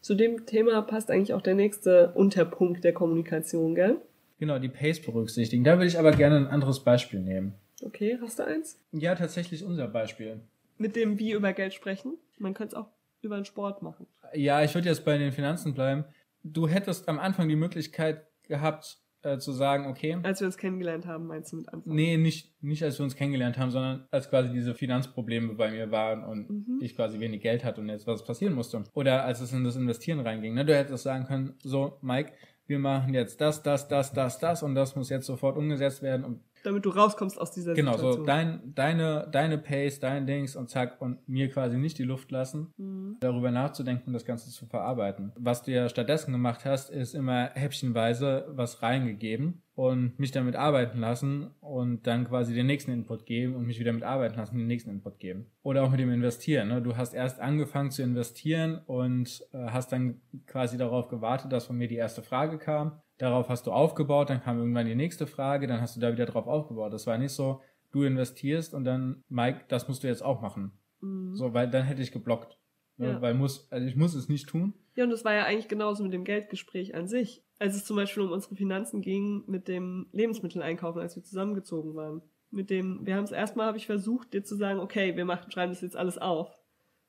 Zu 0.00 0.14
dem 0.14 0.46
Thema 0.46 0.80
passt 0.82 1.10
eigentlich 1.10 1.34
auch 1.34 1.42
der 1.42 1.56
nächste 1.56 2.12
Unterpunkt 2.12 2.84
der 2.84 2.92
Kommunikation, 2.92 3.74
gell? 3.74 4.00
Genau, 4.38 4.60
die 4.60 4.68
Pace 4.68 5.00
berücksichtigen. 5.00 5.64
Da 5.64 5.72
würde 5.72 5.86
ich 5.88 5.98
aber 5.98 6.12
gerne 6.12 6.36
ein 6.36 6.46
anderes 6.46 6.84
Beispiel 6.84 7.20
nehmen. 7.20 7.54
Okay, 7.82 8.16
hast 8.20 8.38
du 8.38 8.44
eins? 8.44 8.80
Ja, 8.92 9.16
tatsächlich 9.16 9.64
unser 9.64 9.88
Beispiel. 9.88 10.40
Mit 10.78 10.94
dem 10.94 11.18
Wie 11.18 11.32
über 11.32 11.52
Geld 11.52 11.74
sprechen. 11.74 12.18
Man 12.38 12.54
könnte 12.54 12.76
es 12.76 12.80
auch 12.80 12.90
über 13.22 13.36
den 13.36 13.44
Sport 13.44 13.82
machen. 13.82 14.06
Ja, 14.34 14.62
ich 14.62 14.72
würde 14.74 14.88
jetzt 14.88 15.04
bei 15.04 15.18
den 15.18 15.32
Finanzen 15.32 15.74
bleiben. 15.74 16.04
Du 16.44 16.68
hättest 16.68 17.08
am 17.08 17.18
Anfang 17.18 17.48
die 17.48 17.56
Möglichkeit 17.56 18.24
gehabt, 18.46 18.98
äh, 19.26 19.38
zu 19.38 19.52
sagen, 19.52 19.86
okay, 19.86 20.16
Als 20.22 20.40
wir 20.40 20.46
uns 20.46 20.56
kennengelernt 20.56 21.06
haben, 21.06 21.26
meinst 21.26 21.52
du 21.52 21.56
mit 21.56 21.68
Anfang? 21.68 21.94
Nee, 21.94 22.16
nicht, 22.16 22.52
nicht 22.62 22.82
als 22.82 22.98
wir 22.98 23.04
uns 23.04 23.16
kennengelernt 23.16 23.58
haben, 23.58 23.70
sondern 23.70 24.06
als 24.10 24.30
quasi 24.30 24.52
diese 24.52 24.74
Finanzprobleme 24.74 25.54
bei 25.54 25.70
mir 25.70 25.90
waren 25.90 26.24
und 26.24 26.48
Mhm. 26.48 26.78
ich 26.80 26.94
quasi 26.96 27.18
wenig 27.20 27.42
Geld 27.42 27.64
hatte 27.64 27.80
und 27.80 27.88
jetzt 27.88 28.06
was 28.06 28.24
passieren 28.24 28.54
musste. 28.54 28.84
Oder 28.94 29.24
als 29.24 29.40
es 29.40 29.52
in 29.52 29.64
das 29.64 29.76
Investieren 29.76 30.20
reinging. 30.20 30.54
Ne? 30.54 30.64
Du 30.64 30.74
hättest 30.74 31.04
sagen 31.04 31.24
können, 31.26 31.54
so, 31.62 31.98
Mike, 32.00 32.32
wir 32.66 32.78
machen 32.78 33.14
jetzt 33.14 33.40
das, 33.40 33.62
das, 33.62 33.88
das, 33.88 34.12
das, 34.12 34.38
das 34.38 34.62
und 34.62 34.74
das 34.74 34.96
muss 34.96 35.08
jetzt 35.10 35.26
sofort 35.26 35.56
umgesetzt 35.56 36.02
werden. 36.02 36.24
Und 36.24 36.40
damit 36.66 36.84
du 36.84 36.90
rauskommst 36.90 37.40
aus 37.40 37.52
dieser 37.52 37.74
Genau, 37.74 37.92
Situation. 37.92 38.20
so 38.20 38.26
dein, 38.26 38.74
deine, 38.74 39.28
deine 39.30 39.58
Pace, 39.58 40.00
dein 40.00 40.26
Dings 40.26 40.56
und 40.56 40.68
zack 40.68 41.00
und 41.00 41.26
mir 41.28 41.48
quasi 41.48 41.78
nicht 41.78 41.98
die 41.98 42.02
Luft 42.04 42.30
lassen, 42.30 42.72
Mhm. 42.76 43.16
darüber 43.20 43.50
nachzudenken 43.50 44.08
und 44.08 44.12
das 44.12 44.24
Ganze 44.24 44.50
zu 44.50 44.66
verarbeiten. 44.66 45.32
Was 45.38 45.62
du 45.62 45.72
ja 45.72 45.88
stattdessen 45.88 46.32
gemacht 46.32 46.64
hast, 46.64 46.90
ist 46.90 47.14
immer 47.14 47.50
häppchenweise 47.54 48.46
was 48.50 48.82
reingegeben 48.82 49.62
und 49.76 50.18
mich 50.18 50.30
damit 50.30 50.56
arbeiten 50.56 51.00
lassen 51.00 51.50
und 51.60 52.06
dann 52.06 52.24
quasi 52.24 52.54
den 52.54 52.66
nächsten 52.66 52.92
Input 52.92 53.26
geben 53.26 53.54
und 53.54 53.66
mich 53.66 53.78
wieder 53.78 53.92
mit 53.92 54.04
arbeiten 54.04 54.36
lassen, 54.36 54.56
den 54.56 54.66
nächsten 54.66 54.88
Input 54.88 55.18
geben. 55.18 55.50
Oder 55.62 55.82
auch 55.82 55.90
mit 55.90 56.00
dem 56.00 56.10
Investieren. 56.10 56.68
Ne? 56.68 56.80
Du 56.80 56.96
hast 56.96 57.12
erst 57.12 57.40
angefangen 57.40 57.90
zu 57.90 58.02
investieren 58.02 58.80
und 58.86 59.46
äh, 59.52 59.58
hast 59.66 59.92
dann 59.92 60.22
quasi 60.46 60.78
darauf 60.78 61.08
gewartet, 61.08 61.52
dass 61.52 61.66
von 61.66 61.76
mir 61.76 61.88
die 61.88 61.96
erste 61.96 62.22
Frage 62.22 62.56
kam. 62.58 63.02
Darauf 63.18 63.50
hast 63.50 63.66
du 63.66 63.72
aufgebaut, 63.72 64.30
dann 64.30 64.42
kam 64.42 64.58
irgendwann 64.58 64.86
die 64.86 64.94
nächste 64.94 65.26
Frage, 65.26 65.66
dann 65.66 65.82
hast 65.82 65.94
du 65.94 66.00
da 66.00 66.10
wieder 66.10 66.26
drauf 66.26 66.46
aufgebaut. 66.46 66.94
Das 66.94 67.06
war 67.06 67.18
nicht 67.18 67.32
so, 67.32 67.60
du 67.92 68.02
investierst 68.02 68.72
und 68.72 68.84
dann, 68.84 69.24
Mike, 69.28 69.66
das 69.68 69.88
musst 69.88 70.02
du 70.02 70.08
jetzt 70.08 70.22
auch 70.22 70.40
machen. 70.40 70.72
Mhm. 71.02 71.36
So, 71.36 71.52
weil 71.52 71.68
dann 71.68 71.84
hätte 71.84 72.00
ich 72.00 72.12
geblockt. 72.12 72.58
Ne? 72.96 73.08
Ja. 73.08 73.20
Weil 73.20 73.34
muss, 73.34 73.70
also 73.70 73.86
ich 73.86 73.96
muss 73.96 74.14
es 74.14 74.30
nicht 74.30 74.48
tun. 74.48 74.72
Ja, 74.96 75.04
und 75.04 75.10
das 75.10 75.24
war 75.24 75.34
ja 75.34 75.44
eigentlich 75.44 75.68
genauso 75.68 76.02
mit 76.02 76.12
dem 76.12 76.24
Geldgespräch 76.24 76.94
an 76.94 77.06
sich. 77.06 77.44
Als 77.58 77.76
es 77.76 77.84
zum 77.84 77.96
Beispiel 77.96 78.22
um 78.22 78.32
unsere 78.32 78.56
Finanzen 78.56 79.02
ging 79.02 79.44
mit 79.46 79.68
dem 79.68 80.08
Lebensmitteleinkaufen, 80.12 81.00
als 81.00 81.16
wir 81.16 81.22
zusammengezogen 81.22 81.94
waren. 81.94 82.22
Mit 82.50 82.70
dem, 82.70 83.04
wir 83.04 83.16
haben 83.16 83.24
es 83.24 83.32
erstmal, 83.32 83.66
habe 83.66 83.76
ich 83.76 83.86
versucht, 83.86 84.32
dir 84.32 84.42
zu 84.42 84.56
sagen, 84.56 84.80
okay, 84.80 85.14
wir 85.14 85.26
machen, 85.26 85.50
schreiben 85.50 85.72
das 85.72 85.82
jetzt 85.82 85.96
alles 85.96 86.16
auf, 86.16 86.50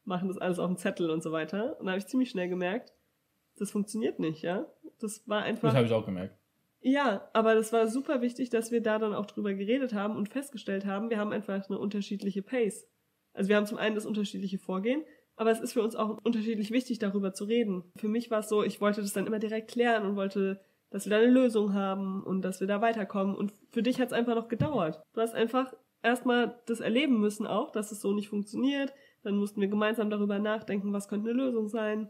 machen 0.04 0.28
das 0.28 0.38
alles 0.38 0.60
auf 0.60 0.68
den 0.68 0.78
Zettel 0.78 1.10
und 1.10 1.24
so 1.24 1.32
weiter. 1.32 1.80
Und 1.80 1.86
da 1.86 1.94
habe 1.94 2.00
ich 2.00 2.08
ziemlich 2.08 2.30
schnell 2.30 2.50
gemerkt, 2.50 2.94
das 3.58 3.72
funktioniert 3.72 4.20
nicht, 4.20 4.42
ja. 4.42 4.68
Das 5.00 5.28
war 5.28 5.44
einfach. 5.44 5.70
Das 5.70 5.76
habe 5.76 5.88
ich 5.88 5.94
auch 5.94 6.06
gemerkt. 6.06 6.38
Ja, 6.82 7.30
aber 7.34 7.56
das 7.56 7.72
war 7.72 7.88
super 7.88 8.22
wichtig, 8.22 8.50
dass 8.50 8.72
wir 8.72 8.82
da 8.82 9.00
dann 9.00 9.14
auch 9.14 9.26
drüber 9.26 9.54
geredet 9.54 9.94
haben 9.94 10.16
und 10.16 10.30
festgestellt 10.30 10.86
haben, 10.86 11.10
wir 11.10 11.18
haben 11.18 11.32
einfach 11.32 11.70
eine 11.70 11.80
unterschiedliche 11.80 12.42
Pace. 12.42 12.88
Also 13.34 13.50
wir 13.50 13.56
haben 13.56 13.66
zum 13.66 13.78
einen 13.78 13.96
das 13.96 14.06
unterschiedliche 14.06 14.58
Vorgehen, 14.58 15.04
aber 15.38 15.52
es 15.52 15.62
ist 15.62 15.74
für 15.74 15.84
uns 15.84 15.96
auch 15.96 16.18
unterschiedlich 16.24 16.72
wichtig, 16.72 17.00
darüber 17.00 17.32
zu 17.32 17.46
reden. 17.46 17.84
Für 17.96 18.08
mich 18.08 18.30
war 18.30 18.40
es 18.40 18.50
so, 18.50 18.64
ich 18.64 18.82
wollte 18.82 19.02
das 19.02 19.14
dann 19.14 19.28
immer 19.28 19.40
direkt 19.40 19.72
klären 19.72 20.06
und 20.06 20.16
wollte, 20.16 20.60
dass 20.90 21.06
wir 21.06 21.12
da 21.12 21.18
eine 21.18 21.32
Lösung 21.32 21.74
haben 21.74 22.24
und 22.24 22.42
dass 22.42 22.60
wir 22.60 22.68
da 22.68 22.82
weiterkommen. 22.82 23.36
Und 23.36 23.54
für 23.72 23.84
dich 23.84 24.00
hat 24.02 24.08
es 24.08 24.14
einfach 24.14 24.36
noch 24.36 24.48
gedauert. 24.48 25.02
Du 25.14 25.22
hast 25.22 25.36
einfach 25.36 25.74
erstmal 26.02 26.60
das 26.66 26.80
erleben 26.80 27.20
müssen 27.20 27.46
auch, 27.46 27.72
dass 27.72 27.92
es 27.92 28.02
so 28.02 28.14
nicht 28.14 28.30
funktioniert. 28.30 28.94
Dann 29.22 29.38
mussten 29.38 29.62
wir 29.62 29.68
gemeinsam 29.68 30.10
darüber 30.10 30.40
nachdenken, 30.40 30.92
was 30.92 31.08
könnte 31.08 31.30
eine 31.30 31.38
Lösung 31.38 31.68
sein. 31.68 32.10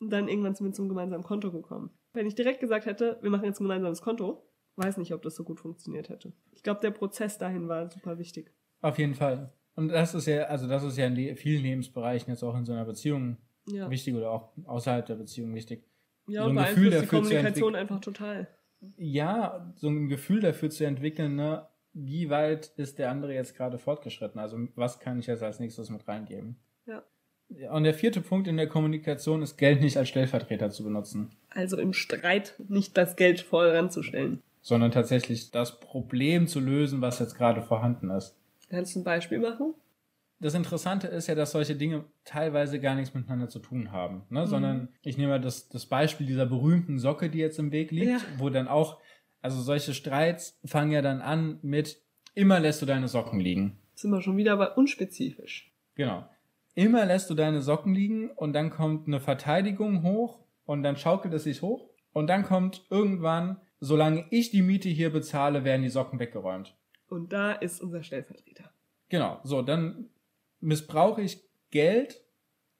Und 0.00 0.10
dann 0.10 0.28
irgendwann 0.28 0.54
sind 0.54 0.66
wir 0.66 0.72
zum 0.72 0.88
gemeinsamen 0.88 1.22
Konto 1.22 1.52
gekommen. 1.52 1.90
Wenn 2.12 2.26
ich 2.26 2.34
direkt 2.34 2.60
gesagt 2.60 2.86
hätte, 2.86 3.18
wir 3.22 3.30
machen 3.30 3.44
jetzt 3.44 3.60
ein 3.60 3.64
gemeinsames 3.64 4.02
Konto, 4.02 4.44
weiß 4.76 4.96
nicht, 4.96 5.14
ob 5.14 5.22
das 5.22 5.36
so 5.36 5.44
gut 5.44 5.60
funktioniert 5.60 6.08
hätte. 6.08 6.32
Ich 6.52 6.64
glaube, 6.64 6.80
der 6.80 6.90
Prozess 6.90 7.38
dahin 7.38 7.68
war 7.68 7.88
super 7.88 8.18
wichtig. 8.18 8.52
Auf 8.82 8.98
jeden 8.98 9.14
Fall. 9.14 9.52
Und 9.76 9.88
das 9.88 10.14
ist 10.14 10.26
ja, 10.26 10.44
also 10.44 10.68
das 10.68 10.82
ist 10.84 10.96
ja 10.96 11.06
in 11.06 11.14
le- 11.16 11.36
vielen 11.36 11.62
Lebensbereichen 11.62 12.30
jetzt 12.30 12.42
auch 12.42 12.56
in 12.56 12.64
so 12.64 12.72
einer 12.72 12.84
Beziehung 12.84 13.36
Ja, 13.68 13.90
wichtig 13.90 14.14
oder 14.14 14.30
auch 14.30 14.52
außerhalb 14.66 15.04
der 15.06 15.16
Beziehung 15.16 15.54
wichtig. 15.54 15.84
ja 16.26 16.44
so 16.44 16.50
ein 16.50 16.56
Gefühl 16.56 16.84
die 16.84 16.90
dafür 16.90 17.08
zu 17.08 17.16
Kommunikation 17.16 17.74
einfach 17.74 18.00
total. 18.00 18.48
Ja, 18.96 19.72
so 19.76 19.88
ein 19.88 20.08
Gefühl 20.08 20.40
dafür 20.40 20.70
zu 20.70 20.84
entwickeln, 20.84 21.36
ne, 21.36 21.66
wie 21.92 22.28
weit 22.30 22.66
ist 22.76 22.98
der 22.98 23.10
andere 23.10 23.34
jetzt 23.34 23.56
gerade 23.56 23.78
fortgeschritten? 23.78 24.38
Also 24.40 24.58
was 24.74 25.00
kann 25.00 25.18
ich 25.18 25.26
jetzt 25.26 25.42
als 25.42 25.58
nächstes 25.60 25.90
mit 25.90 26.06
reingeben? 26.06 26.56
Ja. 26.86 27.02
Ja, 27.48 27.72
Und 27.72 27.84
der 27.84 27.94
vierte 27.94 28.20
Punkt 28.20 28.48
in 28.48 28.56
der 28.56 28.68
Kommunikation 28.68 29.42
ist, 29.42 29.56
Geld 29.58 29.80
nicht 29.80 29.96
als 29.96 30.08
Stellvertreter 30.08 30.70
zu 30.70 30.82
benutzen, 30.84 31.30
Also 31.50 31.78
im 31.78 31.92
Streit 31.92 32.54
nicht 32.68 32.96
das 32.96 33.16
Geld 33.16 33.40
voll 33.40 33.68
ranzustellen. 33.70 34.42
sondern 34.60 34.90
tatsächlich 34.92 35.50
das 35.50 35.78
Problem 35.80 36.46
zu 36.46 36.58
lösen, 36.60 37.00
was 37.00 37.18
jetzt 37.18 37.34
gerade 37.36 37.62
vorhanden 37.62 38.10
ist. 38.10 38.36
Kannst 38.70 38.94
du 38.94 39.00
ein 39.00 39.04
Beispiel 39.04 39.38
machen? 39.38 39.74
Das 40.40 40.54
Interessante 40.54 41.06
ist 41.06 41.26
ja, 41.28 41.34
dass 41.34 41.52
solche 41.52 41.76
Dinge 41.76 42.04
teilweise 42.24 42.80
gar 42.80 42.94
nichts 42.96 43.14
miteinander 43.14 43.48
zu 43.48 43.60
tun 43.60 43.92
haben, 43.92 44.22
ne? 44.30 44.46
sondern 44.46 44.88
ich 45.02 45.16
nehme 45.16 45.30
mal 45.30 45.40
das, 45.40 45.68
das 45.68 45.86
Beispiel 45.86 46.26
dieser 46.26 46.44
berühmten 46.44 46.98
Socke, 46.98 47.30
die 47.30 47.38
jetzt 47.38 47.58
im 47.58 47.70
Weg 47.72 47.90
liegt, 47.92 48.10
Ja. 48.10 48.18
wo 48.38 48.50
dann 48.50 48.68
auch, 48.68 48.98
also 49.40 49.60
solche 49.62 49.94
Streits 49.94 50.58
fangen 50.64 50.90
ja 50.90 51.02
dann 51.02 51.20
an 51.22 51.60
mit, 51.62 52.02
immer 52.34 52.58
lässt 52.60 52.82
du 52.82 52.86
deine 52.86 53.08
Socken 53.08 53.38
liegen. 53.40 53.78
Sind 53.94 54.10
wir 54.10 54.20
schon 54.20 54.36
wieder 54.36 54.56
bei 54.56 54.68
unspezifisch. 54.68 55.72
Genau. 55.94 56.28
Immer 56.74 57.06
lässt 57.06 57.30
du 57.30 57.34
deine 57.34 57.62
Socken 57.62 57.94
liegen 57.94 58.30
und 58.30 58.52
dann 58.54 58.70
kommt 58.70 59.06
eine 59.06 59.20
Verteidigung 59.20 60.02
hoch 60.02 60.40
und 60.66 60.82
dann 60.82 60.96
schaukelt 60.96 61.32
es 61.32 61.44
sich 61.44 61.62
hoch 61.62 61.88
und 62.12 62.26
dann 62.26 62.42
kommt 62.42 62.84
irgendwann, 62.90 63.58
solange 63.78 64.26
ich 64.30 64.50
die 64.50 64.62
Miete 64.62 64.88
hier 64.88 65.10
bezahle, 65.12 65.62
werden 65.64 65.82
die 65.82 65.88
Socken 65.90 66.18
weggeräumt. 66.18 66.74
Und 67.14 67.32
da 67.32 67.52
ist 67.52 67.80
unser 67.80 68.02
Stellvertreter. 68.02 68.70
Genau, 69.08 69.40
so, 69.44 69.62
dann 69.62 70.10
missbrauche 70.60 71.22
ich 71.22 71.42
Geld 71.70 72.20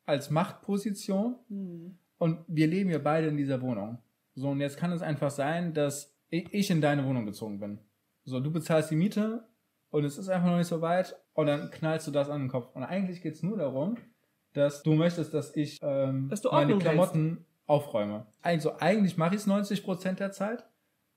als 0.06 0.30
Machtposition 0.30 1.36
Hm. 1.48 1.96
und 2.18 2.44
wir 2.48 2.66
leben 2.66 2.90
ja 2.90 2.98
beide 2.98 3.28
in 3.28 3.36
dieser 3.36 3.62
Wohnung. 3.62 3.98
So, 4.34 4.50
und 4.50 4.60
jetzt 4.60 4.76
kann 4.76 4.92
es 4.92 5.02
einfach 5.02 5.30
sein, 5.30 5.72
dass 5.72 6.14
ich 6.30 6.70
in 6.70 6.80
deine 6.80 7.04
Wohnung 7.04 7.26
gezogen 7.26 7.60
bin. 7.60 7.78
So, 8.24 8.40
du 8.40 8.50
bezahlst 8.50 8.90
die 8.90 8.96
Miete 8.96 9.44
und 9.90 10.04
es 10.04 10.18
ist 10.18 10.28
einfach 10.28 10.48
noch 10.48 10.58
nicht 10.58 10.66
so 10.66 10.80
weit 10.80 11.14
und 11.34 11.46
dann 11.46 11.70
knallst 11.70 12.06
du 12.08 12.10
das 12.10 12.28
an 12.28 12.42
den 12.42 12.48
Kopf. 12.48 12.74
Und 12.74 12.82
eigentlich 12.82 13.22
geht 13.22 13.34
es 13.34 13.42
nur 13.42 13.56
darum, 13.56 13.96
dass 14.52 14.82
du 14.82 14.94
möchtest, 14.94 15.32
dass 15.34 15.54
ich 15.54 15.78
ähm, 15.82 16.28
Dass 16.28 16.42
meine 16.44 16.78
Klamotten 16.78 17.44
aufräume. 17.66 18.26
Also 18.42 18.76
eigentlich 18.78 19.16
mache 19.16 19.36
ich 19.36 19.42
es 19.42 19.46
90% 19.46 20.14
der 20.14 20.32
Zeit, 20.32 20.64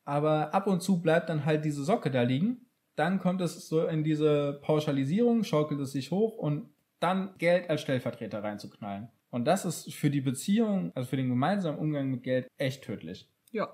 aber 0.06 0.54
ab 0.54 0.68
und 0.68 0.82
zu 0.82 1.02
bleibt 1.02 1.30
dann 1.30 1.46
halt 1.46 1.66
diese 1.66 1.84
Socke 1.84 2.12
da 2.12 2.22
liegen. 2.22 2.67
Dann 2.98 3.20
kommt 3.20 3.42
es 3.42 3.70
so 3.70 3.86
in 3.86 4.04
diese 4.04 4.60
Pauschalisierung, 4.64 5.44
schaukelt 5.44 5.80
es 5.80 5.92
sich 5.92 6.10
hoch 6.12 6.36
und 6.38 6.70
dann 7.00 7.30
Geld 7.38 7.70
als 7.70 7.82
Stellvertreter 7.82 8.44
reinzuknallen. 8.44 9.08
Und 9.30 9.46
das 9.46 9.66
ist 9.66 9.94
für 9.94 10.10
die 10.10 10.22
Beziehung, 10.22 10.92
also 10.96 11.08
für 11.08 11.16
den 11.16 11.30
gemeinsamen 11.30 11.78
Umgang 11.78 12.10
mit 12.10 12.24
Geld 12.24 12.48
echt 12.58 12.84
tödlich. 12.84 13.30
Ja, 13.52 13.70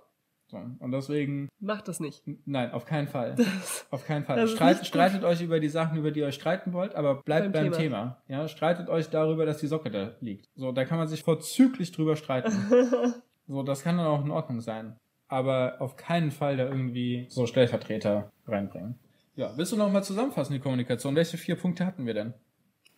So. 0.48 0.58
Und 0.58 0.92
deswegen, 0.92 1.48
macht 1.60 1.88
das 1.88 2.02
nicht. 2.02 2.22
nein, 2.46 2.72
auf 2.74 2.86
keinen 2.86 3.08
Fall. 3.08 3.36
Das, 3.38 3.88
Auf 3.92 4.06
keinen 4.06 4.26
Fall. 4.26 4.46
Streit, 4.50 4.86
streitet 4.86 5.24
euch 5.24 5.42
über 5.42 5.62
die 5.62 5.70
Sachen, 5.70 5.98
über 5.98 6.12
die 6.12 6.20
ihr 6.20 6.26
euch 6.26 6.36
streiten 6.36 6.74
wollt, 6.74 6.94
aber 6.96 7.24
bleibt 7.24 7.54
Beim 7.54 7.70
beim, 7.70 7.74
Thema. 7.74 8.22
Ja, 8.28 8.48
streitet 8.50 8.90
euch 8.90 9.10
darüber, 9.10 9.46
dass 9.46 9.60
die 9.60 9.68
Socke 9.68 9.90
da 9.90 10.12
liegt. 10.20 10.50
So, 10.56 10.74
da 10.74 10.84
kann 10.84 10.98
man 10.98 11.08
sich 11.08 11.24
vorzüglich 11.24 11.94
drüber 11.94 12.18
streiten. 12.18 12.52
so, 13.48 13.64
das 13.64 13.84
kann 13.84 13.98
dann 13.98 14.08
auch 14.08 14.24
in 14.26 14.32
Ordnung 14.32 14.60
sein. 14.60 14.98
Aber 15.30 15.78
auf 15.80 15.96
keinen 15.96 16.32
Fall 16.32 16.58
da 16.58 16.66
irgendwie 16.66 17.26
so 17.30 17.48
Stellvertreter 17.48 18.32
reinbringen. 18.46 19.00
Ja, 19.36 19.54
willst 19.58 19.72
du 19.72 19.78
noch 19.78 19.92
mal 19.92 20.04
zusammenfassen, 20.04 20.54
die 20.54 20.60
Kommunikation? 20.60 21.16
Welche 21.16 21.38
vier 21.38 21.56
Punkte 21.56 21.86
hatten 21.86 22.06
wir 22.06 22.14
denn? 22.14 22.34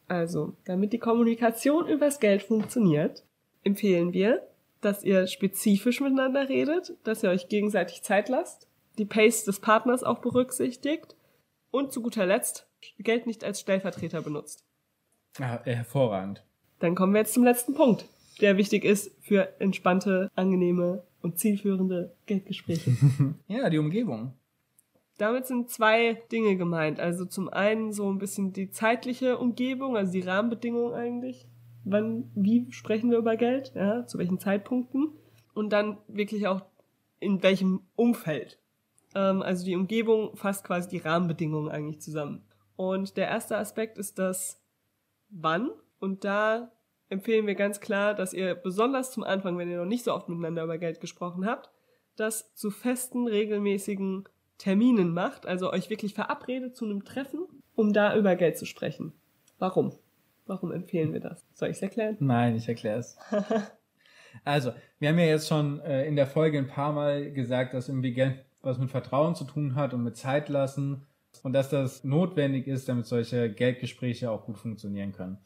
Also, 0.07 0.55
damit 0.65 0.93
die 0.93 0.99
Kommunikation 0.99 1.87
übers 1.87 2.19
Geld 2.19 2.43
funktioniert, 2.43 3.23
empfehlen 3.63 4.13
wir, 4.13 4.47
dass 4.81 5.03
ihr 5.03 5.27
spezifisch 5.27 6.01
miteinander 6.01 6.47
redet, 6.49 6.93
dass 7.03 7.23
ihr 7.23 7.29
euch 7.29 7.47
gegenseitig 7.47 8.03
Zeit 8.03 8.29
lasst, 8.29 8.67
die 8.97 9.05
Pace 9.05 9.45
des 9.45 9.59
Partners 9.59 10.03
auch 10.03 10.19
berücksichtigt 10.19 11.15
und 11.71 11.91
zu 11.91 12.01
guter 12.01 12.25
Letzt 12.25 12.67
Geld 12.99 13.25
nicht 13.25 13.43
als 13.43 13.61
Stellvertreter 13.61 14.21
benutzt. 14.21 14.63
Ah, 15.39 15.59
hervorragend. 15.63 16.43
Dann 16.79 16.95
kommen 16.95 17.13
wir 17.13 17.21
jetzt 17.21 17.33
zum 17.33 17.43
letzten 17.43 17.73
Punkt, 17.73 18.05
der 18.41 18.57
wichtig 18.57 18.85
ist 18.85 19.11
für 19.21 19.59
entspannte, 19.59 20.29
angenehme 20.35 21.03
und 21.21 21.39
zielführende 21.39 22.15
Geldgespräche. 22.25 22.95
Ja, 23.47 23.69
die 23.69 23.79
Umgebung. 23.79 24.33
Damit 25.17 25.45
sind 25.45 25.69
zwei 25.69 26.21
Dinge 26.31 26.57
gemeint. 26.57 26.99
Also 26.99 27.25
zum 27.25 27.49
einen 27.49 27.93
so 27.93 28.11
ein 28.11 28.17
bisschen 28.17 28.51
die 28.51 28.69
zeitliche 28.69 29.37
Umgebung, 29.37 29.95
also 29.95 30.11
die 30.11 30.21
Rahmenbedingungen 30.21 30.93
eigentlich. 30.93 31.47
Wann, 31.85 32.31
wie 32.35 32.71
sprechen 32.71 33.11
wir 33.11 33.19
über 33.19 33.37
Geld? 33.37 33.71
Ja, 33.75 34.05
zu 34.07 34.17
welchen 34.17 34.39
Zeitpunkten? 34.39 35.11
Und 35.53 35.69
dann 35.71 35.97
wirklich 36.07 36.47
auch 36.47 36.61
in 37.19 37.41
welchem 37.43 37.81
Umfeld. 37.95 38.59
Ähm, 39.13 39.41
also 39.41 39.63
die 39.63 39.75
Umgebung 39.75 40.35
fasst 40.35 40.65
quasi 40.65 40.89
die 40.89 40.97
Rahmenbedingungen 40.97 41.71
eigentlich 41.71 42.01
zusammen. 42.01 42.43
Und 42.75 43.15
der 43.15 43.27
erste 43.27 43.57
Aspekt 43.57 43.97
ist 43.97 44.19
das 44.19 44.61
Wann. 45.29 45.69
Und 45.99 46.25
da 46.25 46.71
empfehlen 47.09 47.47
wir 47.47 47.55
ganz 47.55 47.79
klar, 47.79 48.13
dass 48.13 48.33
ihr 48.33 48.55
besonders 48.55 49.11
zum 49.11 49.23
Anfang, 49.23 49.57
wenn 49.57 49.69
ihr 49.69 49.77
noch 49.77 49.85
nicht 49.85 50.03
so 50.03 50.13
oft 50.13 50.27
miteinander 50.27 50.63
über 50.63 50.77
Geld 50.77 50.99
gesprochen 50.99 51.45
habt, 51.45 51.69
das 52.15 52.53
zu 52.53 52.71
festen, 52.71 53.27
regelmäßigen 53.27 54.27
Terminen 54.57 55.13
macht, 55.13 55.45
also 55.45 55.71
euch 55.71 55.89
wirklich 55.89 56.13
verabredet 56.13 56.75
zu 56.75 56.85
einem 56.85 57.03
Treffen, 57.03 57.45
um 57.75 57.93
da 57.93 58.15
über 58.15 58.35
Geld 58.35 58.57
zu 58.57 58.65
sprechen. 58.65 59.13
Warum? 59.59 59.93
Warum 60.45 60.71
empfehlen 60.71 61.13
wir 61.13 61.19
das? 61.19 61.45
Soll 61.53 61.69
ich 61.69 61.77
es 61.77 61.81
erklären? 61.81 62.17
Nein, 62.19 62.55
ich 62.55 62.67
erkläre 62.67 62.99
es. 62.99 63.17
also, 64.43 64.73
wir 64.99 65.09
haben 65.09 65.19
ja 65.19 65.25
jetzt 65.25 65.47
schon 65.47 65.79
äh, 65.81 66.05
in 66.05 66.15
der 66.15 66.27
Folge 66.27 66.57
ein 66.57 66.67
paar 66.67 66.93
Mal 66.93 67.31
gesagt, 67.31 67.73
dass 67.73 67.89
irgendwie 67.89 68.13
Geld 68.13 68.45
was 68.61 68.77
mit 68.79 68.89
Vertrauen 68.89 69.35
zu 69.35 69.43
tun 69.43 69.75
hat 69.75 69.93
und 69.93 70.03
mit 70.03 70.17
Zeit 70.17 70.49
lassen 70.49 71.05
und 71.43 71.53
dass 71.53 71.69
das 71.69 72.03
notwendig 72.03 72.67
ist, 72.67 72.89
damit 72.89 73.05
solche 73.05 73.51
Geldgespräche 73.51 74.31
auch 74.31 74.45
gut 74.45 74.57
funktionieren 74.57 75.11
können. 75.11 75.37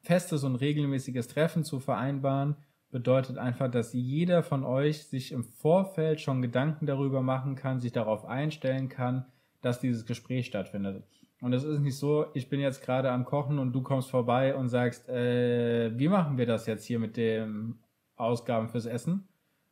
Festes 0.00 0.44
und 0.44 0.56
regelmäßiges 0.56 1.28
Treffen 1.28 1.64
zu 1.64 1.80
vereinbaren 1.80 2.56
bedeutet 2.90 3.38
einfach, 3.38 3.70
dass 3.70 3.92
jeder 3.92 4.42
von 4.42 4.64
euch 4.64 5.06
sich 5.06 5.32
im 5.32 5.44
Vorfeld 5.44 6.20
schon 6.20 6.42
Gedanken 6.42 6.86
darüber 6.86 7.22
machen 7.22 7.54
kann, 7.54 7.80
sich 7.80 7.92
darauf 7.92 8.24
einstellen 8.24 8.88
kann, 8.88 9.26
dass 9.60 9.80
dieses 9.80 10.06
Gespräch 10.06 10.46
stattfindet. 10.46 11.04
Und 11.40 11.52
es 11.52 11.64
ist 11.64 11.80
nicht 11.80 11.96
so, 11.96 12.26
ich 12.34 12.48
bin 12.48 12.60
jetzt 12.60 12.82
gerade 12.82 13.10
am 13.10 13.24
Kochen 13.24 13.58
und 13.58 13.72
du 13.72 13.82
kommst 13.82 14.10
vorbei 14.10 14.56
und 14.56 14.68
sagst, 14.68 15.08
äh, 15.08 15.96
wie 15.96 16.08
machen 16.08 16.36
wir 16.38 16.46
das 16.46 16.66
jetzt 16.66 16.84
hier 16.84 16.98
mit 16.98 17.16
den 17.16 17.78
Ausgaben 18.16 18.68
fürs 18.68 18.86
Essen? 18.86 19.28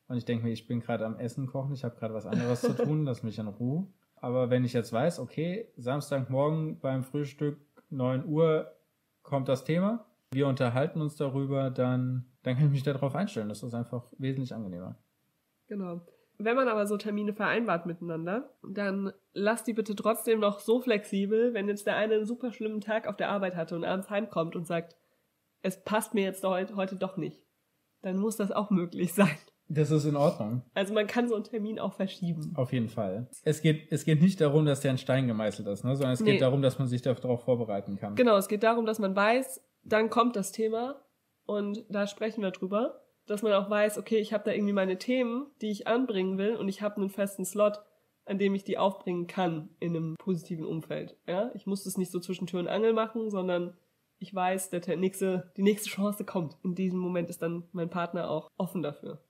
Und 0.08 0.16
ich 0.16 0.24
denke 0.24 0.44
mir, 0.44 0.52
ich 0.52 0.68
bin 0.68 0.80
gerade 0.80 1.04
am 1.04 1.18
Essen 1.18 1.46
kochen, 1.46 1.74
ich 1.74 1.82
habe 1.82 1.96
gerade 1.96 2.14
was 2.14 2.26
anderes 2.26 2.60
zu 2.60 2.76
tun, 2.76 3.04
lass 3.04 3.24
mich 3.24 3.38
in 3.38 3.48
Ruhe. 3.48 3.88
Aber 4.16 4.50
wenn 4.50 4.64
ich 4.64 4.72
jetzt 4.72 4.92
weiß, 4.92 5.18
okay, 5.18 5.68
Samstagmorgen 5.76 6.78
beim 6.78 7.02
Frühstück 7.02 7.58
9 7.90 8.24
Uhr 8.26 8.72
kommt 9.22 9.48
das 9.48 9.64
Thema, 9.64 10.06
wir 10.30 10.46
unterhalten 10.46 11.00
uns 11.00 11.16
darüber, 11.16 11.70
dann, 11.70 12.26
dann 12.46 12.54
kann 12.54 12.66
ich 12.66 12.70
mich 12.70 12.82
darauf 12.84 13.16
einstellen. 13.16 13.48
Das 13.48 13.64
ist 13.64 13.74
einfach 13.74 14.04
wesentlich 14.18 14.54
angenehmer. 14.54 14.96
Genau. 15.66 16.00
Wenn 16.38 16.54
man 16.54 16.68
aber 16.68 16.86
so 16.86 16.96
Termine 16.96 17.32
vereinbart 17.32 17.86
miteinander, 17.86 18.54
dann 18.62 19.12
lasst 19.32 19.66
die 19.66 19.72
bitte 19.72 19.96
trotzdem 19.96 20.38
noch 20.38 20.60
so 20.60 20.80
flexibel, 20.80 21.54
wenn 21.54 21.66
jetzt 21.66 21.86
der 21.88 21.96
eine 21.96 22.14
einen 22.14 22.24
super 22.24 22.52
schlimmen 22.52 22.80
Tag 22.80 23.08
auf 23.08 23.16
der 23.16 23.30
Arbeit 23.30 23.56
hatte 23.56 23.74
und 23.74 23.84
abends 23.84 24.10
heimkommt 24.10 24.54
und 24.54 24.64
sagt, 24.64 24.94
es 25.62 25.82
passt 25.82 26.14
mir 26.14 26.22
jetzt 26.22 26.44
heute, 26.44 26.94
doch 26.94 27.16
nicht. 27.16 27.42
Dann 28.02 28.18
muss 28.18 28.36
das 28.36 28.52
auch 28.52 28.70
möglich 28.70 29.12
sein. 29.12 29.36
Das 29.68 29.90
ist 29.90 30.04
in 30.04 30.14
Ordnung. 30.14 30.62
Also 30.74 30.94
man 30.94 31.08
kann 31.08 31.26
so 31.26 31.34
einen 31.34 31.42
Termin 31.42 31.80
auch 31.80 31.94
verschieben. 31.94 32.52
Auf 32.54 32.72
jeden 32.72 32.88
Fall. 32.90 33.28
Es 33.42 33.60
geht, 33.60 33.90
es 33.90 34.04
geht 34.04 34.22
nicht 34.22 34.40
darum, 34.40 34.66
dass 34.66 34.78
der 34.82 34.92
in 34.92 34.98
Stein 34.98 35.26
gemeißelt 35.26 35.66
ist, 35.66 35.82
ne? 35.84 35.96
sondern 35.96 36.12
es 36.12 36.20
Nee. 36.20 36.32
geht 36.32 36.42
darum, 36.42 36.62
dass 36.62 36.78
man 36.78 36.86
sich 36.86 37.02
darauf 37.02 37.42
vorbereiten 37.42 37.96
kann. 37.96 38.14
Genau, 38.14 38.36
es 38.36 38.46
geht 38.46 38.62
darum, 38.62 38.86
dass 38.86 39.00
man 39.00 39.16
weiß, 39.16 39.60
dann 39.82 40.10
kommt 40.10 40.36
das 40.36 40.52
Thema 40.52 41.02
und 41.46 41.84
da 41.88 42.06
sprechen 42.06 42.42
wir 42.42 42.50
drüber. 42.50 43.02
Dass 43.26 43.42
man 43.42 43.52
auch 43.54 43.68
weiß, 43.68 43.98
okay, 43.98 44.18
ich 44.18 44.32
habe 44.32 44.44
da 44.44 44.52
irgendwie 44.52 44.72
meine 44.72 44.98
Themen, 44.98 45.46
die 45.60 45.70
ich 45.70 45.88
anbringen 45.88 46.38
will 46.38 46.54
und 46.54 46.68
ich 46.68 46.80
habe 46.80 46.96
einen 46.96 47.10
festen 47.10 47.44
Slot, 47.44 47.80
an 48.24 48.38
dem 48.38 48.54
ich 48.54 48.62
die 48.62 48.78
aufbringen 48.78 49.26
kann 49.26 49.68
in 49.80 49.96
einem 49.96 50.14
positiven 50.16 50.64
Umfeld. 50.64 51.16
Ja, 51.26 51.50
ich 51.54 51.66
muss 51.66 51.82
das 51.82 51.96
nicht 51.96 52.12
so 52.12 52.20
zwischen 52.20 52.46
Tür 52.46 52.60
und 52.60 52.68
Angel 52.68 52.92
machen, 52.92 53.30
sondern 53.30 53.76
ich 54.18 54.32
weiß, 54.32 54.70
der 54.70 54.96
nächste, 54.96 55.50
die 55.56 55.62
nächste 55.62 55.90
Chance 55.90 56.24
kommt. 56.24 56.56
In 56.62 56.76
diesem 56.76 57.00
Moment 57.00 57.28
ist 57.28 57.42
dann 57.42 57.64
mein 57.72 57.90
Partner 57.90 58.30
auch 58.30 58.48
offen 58.56 58.82
dafür. 58.82 59.20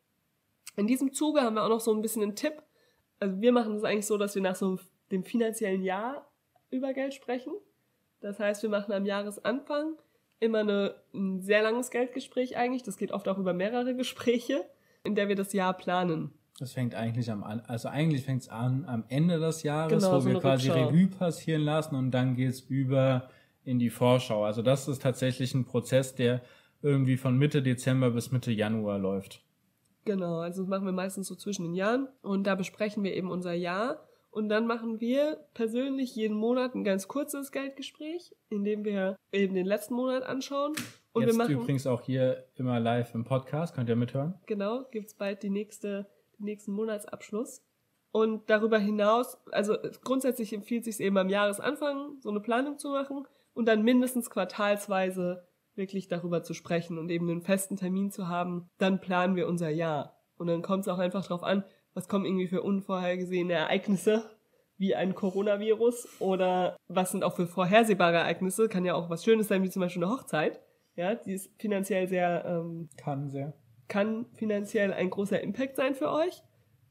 In 0.77 0.87
diesem 0.87 1.13
Zuge 1.13 1.41
haben 1.41 1.55
wir 1.55 1.65
auch 1.65 1.71
noch 1.71 1.81
so 1.81 1.93
ein 1.95 2.03
bisschen 2.03 2.23
einen 2.23 2.37
Tipp. 2.37 2.63
Also 3.19 3.41
wir 3.41 3.53
machen 3.53 3.77
es 3.77 3.85
eigentlich 3.85 4.07
so, 4.07 4.19
dass 4.19 4.35
wir 4.35 4.43
nach 4.43 4.57
so 4.57 4.79
dem 5.11 5.25
finanziellen 5.25 5.83
Jahr 5.83 6.31
über 6.71 6.93
Geld 6.93 7.15
sprechen. 7.15 7.55
Das 8.21 8.39
heißt, 8.39 8.63
wir 8.63 8.71
machen 8.71 8.93
am 8.93 9.07
Jahresanfang 9.07 9.97
immer 10.41 10.61
eine, 10.61 10.95
ein 11.15 11.41
sehr 11.41 11.63
langes 11.63 11.91
Geldgespräch 11.91 12.57
eigentlich. 12.57 12.83
Das 12.83 12.97
geht 12.97 13.13
oft 13.13 13.29
auch 13.29 13.39
über 13.39 13.53
mehrere 13.55 13.95
Gespräche, 13.95 14.65
in 15.05 15.15
der 15.15 15.29
wir 15.29 15.37
das 15.37 15.53
Jahr 15.53 15.75
planen. 15.75 16.33
Das 16.59 16.73
fängt 16.73 16.95
eigentlich 16.95 17.31
am 17.31 17.45
an, 17.45 17.61
also 17.61 17.89
eigentlich 17.89 18.25
fängt 18.25 18.43
es 18.43 18.49
an 18.49 18.87
am 18.87 19.05
Ende 19.09 19.39
des 19.39 19.63
Jahres, 19.63 20.03
Genau, 20.03 20.17
wo 20.17 20.21
so 20.21 20.31
wir 20.31 20.41
quasi 20.41 20.71
Rückschau. 20.71 20.89
Revue 20.89 21.07
passieren 21.09 21.63
lassen 21.63 21.97
und 21.97 22.11
dann 22.13 22.35
geht's 22.35 22.61
über 22.61 23.29
in 23.65 23.79
die 23.79 23.91
Vorschau. 23.91 24.45
Also 24.45 24.63
das 24.63 24.89
ist 24.89 25.03
tatsächlich 25.03 25.53
ein 25.55 25.67
Prozess, 25.67 26.15
der 26.15 26.41
irgendwie 26.81 27.17
von 27.19 27.37
Mitte 27.37 27.63
Dezember 27.63 28.11
bis 28.11 28.31
Mitte 28.31 28.53
Januar 28.53 28.99
läuft. 28.99 29.43
Genau, 30.07 30.39
also 30.39 30.63
das 30.63 30.69
machen 30.69 30.87
wir 30.87 30.93
meistens 30.93 31.27
so 31.27 31.35
zwischen 31.35 31.65
den 31.65 31.75
Jahren 31.75 32.09
und 32.23 32.47
da 32.47 32.55
besprechen 32.55 33.03
wir 33.03 33.15
eben 33.15 33.31
unser 33.31 33.53
Jahr 33.53 34.07
und 34.37 34.51
dann 34.51 34.67
machen 34.67 35.01
wir 35.01 35.39
persönlich 35.55 36.15
jeden 36.15 36.37
Monat 36.37 36.75
ein 36.75 36.85
ganz 36.85 37.09
kurzes 37.09 37.53
Geldgespräch, 37.53 38.37
in 38.51 38.65
dem 38.65 38.85
wir 38.85 39.17
eben 39.33 39.55
den 39.55 39.65
letzten 39.65 39.95
Monat 39.95 40.25
anschauen 40.25 40.75
und 41.13 41.23
Jetzt 41.23 41.33
wir 41.33 41.39
machen 41.39 41.55
übrigens 41.55 41.87
auch 41.87 42.03
hier 42.03 42.45
immer 42.55 42.79
live 42.79 43.15
im 43.15 43.25
Podcast, 43.25 43.75
könnt 43.75 43.89
ihr 43.89 43.97
mithören. 43.97 44.35
genau, 44.47 44.85
gibt's 44.91 45.15
bald 45.15 45.43
die 45.43 45.49
nächste, 45.49 46.07
den 46.39 46.45
nächsten 46.45 46.73
Monatsabschluss. 46.73 47.63
Und 48.13 48.51
darüber 48.51 48.79
hinaus, 48.79 49.39
also 49.53 49.79
grundsätzlich 50.05 50.53
empfiehlt 50.53 50.85
sich 50.85 51.01
eben 51.01 51.17
am 51.17 51.31
Jahresanfang 51.31 52.19
so 52.21 52.29
eine 52.29 52.41
Planung 52.41 52.79
zu 52.79 52.91
machen 52.91 53.27
und 53.55 53.67
dann 53.67 53.85
mindestens 53.85 54.29
quartalsweise 54.29 55.49
wirklich 55.77 56.09
darüber 56.09 56.43
zu 56.43 56.53
sprechen 56.53 56.99
und 56.99 57.09
eben 57.09 57.31
einen 57.31 57.41
festen 57.41 57.77
Termin 57.77 58.11
zu 58.11 58.29
haben, 58.29 58.69
dann 58.77 59.01
planen 59.01 59.35
wir 59.35 59.49
unser 59.49 59.71
Jahr. 59.71 60.21
Und 60.37 60.49
dann 60.49 60.61
kommt 60.61 60.83
es 60.83 60.89
auch 60.89 60.99
einfach 60.99 61.25
drauf 61.25 61.43
an, 61.43 61.65
was 61.97 62.09
kommen 62.09 62.27
irgendwie 62.27 62.47
für 62.47 62.63
unvorhergesehene 62.63 63.55
Ereignisse, 63.55 64.31
wie 64.77 64.95
ein 64.95 65.15
Coronavirus 65.15 66.21
oder 66.21 66.77
was 66.89 67.13
sind 67.13 67.25
auch 67.25 67.35
für 67.35 67.47
vorhersehbare 67.47 68.19
Ereignisse, 68.19 68.69
kann 68.69 68.85
ja 68.85 68.95
auch 68.95 69.09
was 69.09 69.25
Schönes 69.25 69.49
sein, 69.49 69.63
wie 69.63 69.71
zum 69.71 69.81
Beispiel 69.81 70.05
eine 70.05 70.13
Hochzeit. 70.13 70.61
Ja, 70.95 71.15
die 71.15 71.33
ist 71.33 71.51
finanziell 71.59 72.07
sehr 72.07 72.45
ähm, 72.45 72.91
Kann 72.99 73.31
sehr. 73.31 73.55
kann 73.89 74.27
finanziell 74.35 74.93
ein 74.93 75.09
großer 75.09 75.41
Impact 75.41 75.77
sein 75.77 75.95
für 75.95 76.11
euch, 76.11 76.43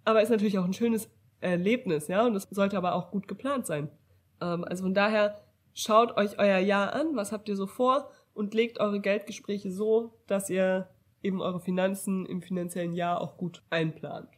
aber 0.05 0.23
ist 0.23 0.31
natürlich 0.31 0.57
auch 0.57 0.65
ein 0.65 0.73
schönes 0.73 1.07
Erlebnis, 1.39 2.07
ja, 2.07 2.25
und 2.25 2.35
es 2.35 2.47
sollte 2.49 2.75
aber 2.75 2.95
auch 2.95 3.11
gut 3.11 3.27
geplant 3.27 3.67
sein. 3.67 3.91
Ähm, 4.41 4.63
also 4.63 4.85
von 4.85 4.95
daher 4.95 5.35
schaut 5.75 6.17
euch 6.17 6.39
euer 6.39 6.57
Jahr 6.57 6.93
an, 6.93 7.15
was 7.15 7.31
habt 7.31 7.47
ihr 7.47 7.55
so 7.55 7.67
vor 7.67 8.09
und 8.33 8.55
legt 8.55 8.79
eure 8.79 8.99
Geldgespräche 8.99 9.71
so, 9.71 10.13
dass 10.25 10.49
ihr 10.49 10.89
eben 11.21 11.41
eure 11.41 11.59
Finanzen 11.59 12.25
im 12.25 12.41
finanziellen 12.41 12.93
Jahr 12.93 13.21
auch 13.21 13.37
gut 13.37 13.61
einplant. 13.69 14.29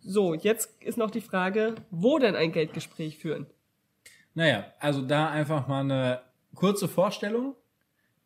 So, 0.00 0.34
jetzt 0.34 0.70
ist 0.82 0.98
noch 0.98 1.10
die 1.10 1.20
Frage, 1.20 1.74
wo 1.90 2.18
denn 2.18 2.36
ein 2.36 2.52
Geldgespräch 2.52 3.18
führen? 3.18 3.46
Naja, 4.34 4.66
also 4.78 5.02
da 5.02 5.30
einfach 5.30 5.66
mal 5.68 5.80
eine 5.80 6.20
kurze 6.54 6.88
Vorstellung. 6.88 7.54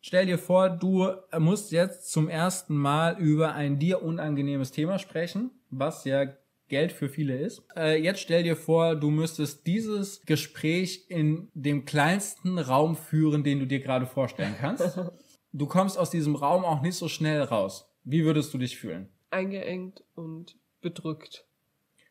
Stell 0.01 0.25
dir 0.25 0.37
vor, 0.37 0.69
du 0.69 1.13
musst 1.39 1.71
jetzt 1.71 2.11
zum 2.11 2.29
ersten 2.29 2.75
Mal 2.75 3.17
über 3.19 3.53
ein 3.53 3.79
dir 3.79 4.03
unangenehmes 4.03 4.71
Thema 4.71 4.99
sprechen, 4.99 5.51
was 5.69 6.03
ja 6.03 6.27
Geld 6.67 6.91
für 6.91 7.09
viele 7.09 7.37
ist. 7.37 7.63
Äh, 7.75 8.01
jetzt 8.01 8.19
stell 8.19 8.43
dir 8.43 8.55
vor, 8.55 8.95
du 8.95 9.09
müsstest 9.09 9.67
dieses 9.67 10.21
Gespräch 10.25 11.05
in 11.07 11.49
dem 11.53 11.85
kleinsten 11.85 12.57
Raum 12.57 12.95
führen, 12.95 13.43
den 13.43 13.59
du 13.59 13.67
dir 13.67 13.79
gerade 13.79 14.05
vorstellen 14.05 14.55
kannst. 14.59 14.99
Du 15.55 15.67
kommst 15.67 15.99
aus 15.99 16.09
diesem 16.09 16.35
Raum 16.35 16.65
auch 16.65 16.81
nicht 16.81 16.95
so 16.95 17.07
schnell 17.07 17.43
raus. 17.43 17.87
Wie 18.03 18.25
würdest 18.25 18.55
du 18.55 18.57
dich 18.57 18.75
fühlen? 18.75 19.09
Eingeengt 19.29 20.03
und 20.15 20.55
bedrückt. 20.81 21.45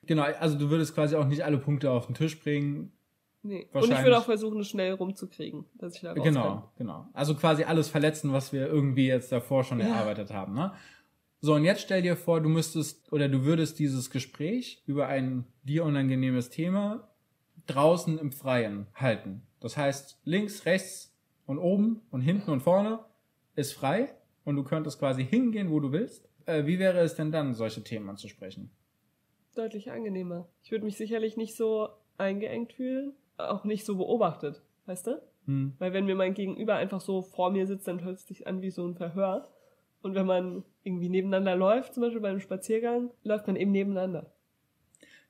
Genau, 0.07 0.23
also 0.23 0.59
du 0.59 0.71
würdest 0.71 0.95
quasi 0.95 1.15
auch 1.17 1.27
nicht 1.27 1.45
alle 1.45 1.59
Punkte 1.59 1.91
auf 1.91 2.07
den 2.07 2.15
Tisch 2.15 2.39
bringen. 2.41 2.93
Nee. 3.45 3.69
Und 3.73 3.91
ich 3.91 4.03
würde 4.03 4.19
auch 4.19 4.25
versuchen, 4.25 4.61
es 4.61 4.69
schnell 4.69 4.93
rumzukriegen, 4.95 5.65
dass 5.75 5.97
ich 5.97 6.03
da 6.03 6.13
raus 6.13 6.23
kann. 6.25 6.35
Genau, 6.35 6.73
genau. 6.77 7.07
Also 7.13 7.35
quasi 7.35 7.65
alles 7.65 7.89
verletzen, 7.89 8.33
was 8.33 8.53
wir 8.53 8.67
irgendwie 8.67 9.07
jetzt 9.09 9.33
davor 9.33 9.65
schon 9.65 9.81
Ja. 9.81 9.87
erarbeitet 9.87 10.33
haben. 10.33 10.55
Ne? 10.55 10.73
So, 11.41 11.55
und 11.55 11.65
jetzt 11.65 11.83
stell 11.83 12.03
dir 12.03 12.17
vor, 12.17 12.41
du 12.41 12.49
müsstest 12.49 13.13
oder 13.13 13.29
du 13.29 13.45
würdest 13.45 13.81
dieses 13.81 14.11
Gespräch 14.11 14.83
über 14.87 15.09
ein 15.09 15.45
dir 15.65 15.85
unangenehmes 15.85 16.51
Thema 16.51 17.09
draußen 17.67 18.19
im 18.19 18.31
Freien 18.31 18.87
halten. 18.95 19.43
Das 19.59 19.77
heißt, 19.77 20.21
links, 20.25 20.67
rechts 20.67 21.17
und 21.47 21.59
oben 21.59 22.01
und 22.11 22.21
hinten 22.21 22.51
und 22.51 22.61
vorne 22.61 23.01
ist 23.57 23.73
frei 23.73 24.15
und 24.45 24.55
du 24.57 24.63
könntest 24.63 25.01
quasi 25.01 25.25
hingehen, 25.25 25.71
wo 25.71 25.81
du 25.81 25.91
willst. 25.91 26.29
Äh, 26.47 26.67
wie 26.67 26.79
wäre 26.79 27.01
es 27.01 27.15
denn 27.17 27.33
dann, 27.33 27.55
solche 27.55 27.83
Themen 27.83 28.09
anzusprechen? 28.09 28.71
Deutlich 29.59 29.91
angenehmer. 29.91 30.47
Ich 30.63 30.71
würde 30.71 30.85
mich 30.85 30.97
sicherlich 30.97 31.37
nicht 31.37 31.57
so 31.57 31.89
eingeengt 32.19 32.73
fühlen, 32.73 33.13
auch 33.39 33.65
nicht 33.65 33.85
so 33.85 33.97
beobachtet, 33.97 34.63
weißt 34.87 35.07
du? 35.09 35.23
Hm. 35.47 35.73
Weil 35.79 35.93
wenn 35.93 36.07
mir 36.07 36.15
mein 36.15 36.35
Gegenüber 36.35 36.77
einfach 36.77 37.01
so 37.01 37.23
vor 37.23 37.51
mir 37.51 37.67
sitzt, 37.67 37.89
dann 37.89 38.05
hört 38.05 38.19
es 38.19 38.27
sich 38.27 38.47
an 38.47 38.63
wie 38.63 38.71
so 38.71 38.87
ein 38.87 38.95
Verhör. 38.95 39.49
Und 40.03 40.15
wenn 40.15 40.27
man 40.27 40.65
irgendwie 40.85 41.09
nebeneinander 41.09 41.57
läuft, 41.57 41.95
zum 41.95 42.03
Beispiel 42.03 42.21
beim 42.21 42.41
Spaziergang, 42.41 43.11
läuft 43.25 43.47
man 43.47 43.57
eben 43.57 43.71
nebeneinander. 43.73 44.33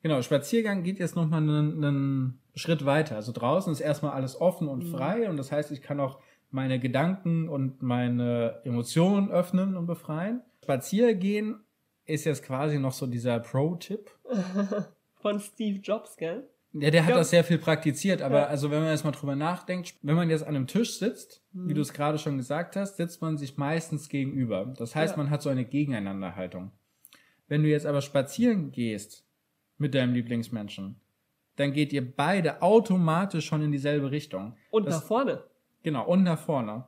Genau, 0.02 0.20
Spaziergang 0.20 0.82
geht 0.82 0.98
jetzt 0.98 1.14
nochmal 1.14 1.42
einen, 1.42 1.84
einen 1.84 2.40
Schritt 2.54 2.84
weiter. 2.84 3.16
Also 3.16 3.32
draußen 3.32 3.72
ist 3.72 3.80
erstmal 3.80 4.12
alles 4.12 4.40
offen 4.40 4.68
und 4.68 4.84
Mhm. 4.84 4.88
frei 4.88 5.30
und 5.30 5.36
das 5.36 5.52
heißt, 5.52 5.70
ich 5.70 5.80
kann 5.82 6.00
auch 6.00 6.18
meine 6.50 6.78
Gedanken 6.78 7.48
und 7.48 7.82
meine 7.82 8.60
Emotionen 8.64 9.30
öffnen 9.30 9.76
und 9.76 9.86
befreien. 9.86 10.42
Spaziergehen 10.62 11.60
ist 12.06 12.24
jetzt 12.24 12.42
quasi 12.42 12.78
noch 12.78 12.92
so 12.92 13.06
dieser 13.06 13.38
Pro-Tipp. 13.40 14.10
Von 15.20 15.40
Steve 15.40 15.78
Jobs, 15.78 16.16
gell? 16.16 16.48
Ja, 16.72 16.90
der 16.90 17.02
hat 17.04 17.10
Ja. 17.10 17.16
das 17.18 17.30
sehr 17.30 17.44
viel 17.44 17.58
praktiziert, 17.58 18.22
aber 18.22 18.40
Ja. 18.40 18.46
also 18.46 18.70
wenn 18.70 18.80
man 18.80 18.90
jetzt 18.90 19.04
mal 19.04 19.10
drüber 19.12 19.36
nachdenkt, 19.36 19.94
wenn 20.02 20.16
man 20.16 20.30
jetzt 20.30 20.42
an 20.42 20.56
einem 20.56 20.66
Tisch 20.66 20.98
sitzt, 20.98 21.42
Mhm. 21.52 21.68
wie 21.68 21.74
du 21.74 21.80
es 21.82 21.92
gerade 21.92 22.18
schon 22.18 22.38
gesagt 22.38 22.76
hast, 22.76 22.96
sitzt 22.96 23.20
man 23.20 23.36
sich 23.36 23.56
meistens 23.58 24.08
gegenüber. 24.08 24.72
Das 24.78 24.94
heißt, 24.96 25.12
Ja. 25.12 25.22
man 25.22 25.30
hat 25.30 25.42
so 25.42 25.50
eine 25.50 25.64
Gegeneinanderhaltung. 25.64 26.72
Wenn 27.46 27.62
du 27.62 27.68
jetzt 27.68 27.84
aber 27.86 28.00
spazieren 28.00 28.72
gehst 28.72 29.26
mit 29.76 29.94
deinem 29.94 30.14
Lieblingsmenschen, 30.14 30.96
dann 31.56 31.72
geht 31.74 31.92
ihr 31.92 32.10
beide 32.16 32.62
automatisch 32.62 33.44
schon 33.46 33.62
in 33.62 33.70
dieselbe 33.72 34.10
Richtung. 34.10 34.56
Und 34.70 34.86
Das- 34.86 34.94
nach 34.96 35.04
vorne. 35.04 35.44
Genau, 35.82 36.06
und 36.06 36.22
nach 36.22 36.38
vorne. 36.38 36.86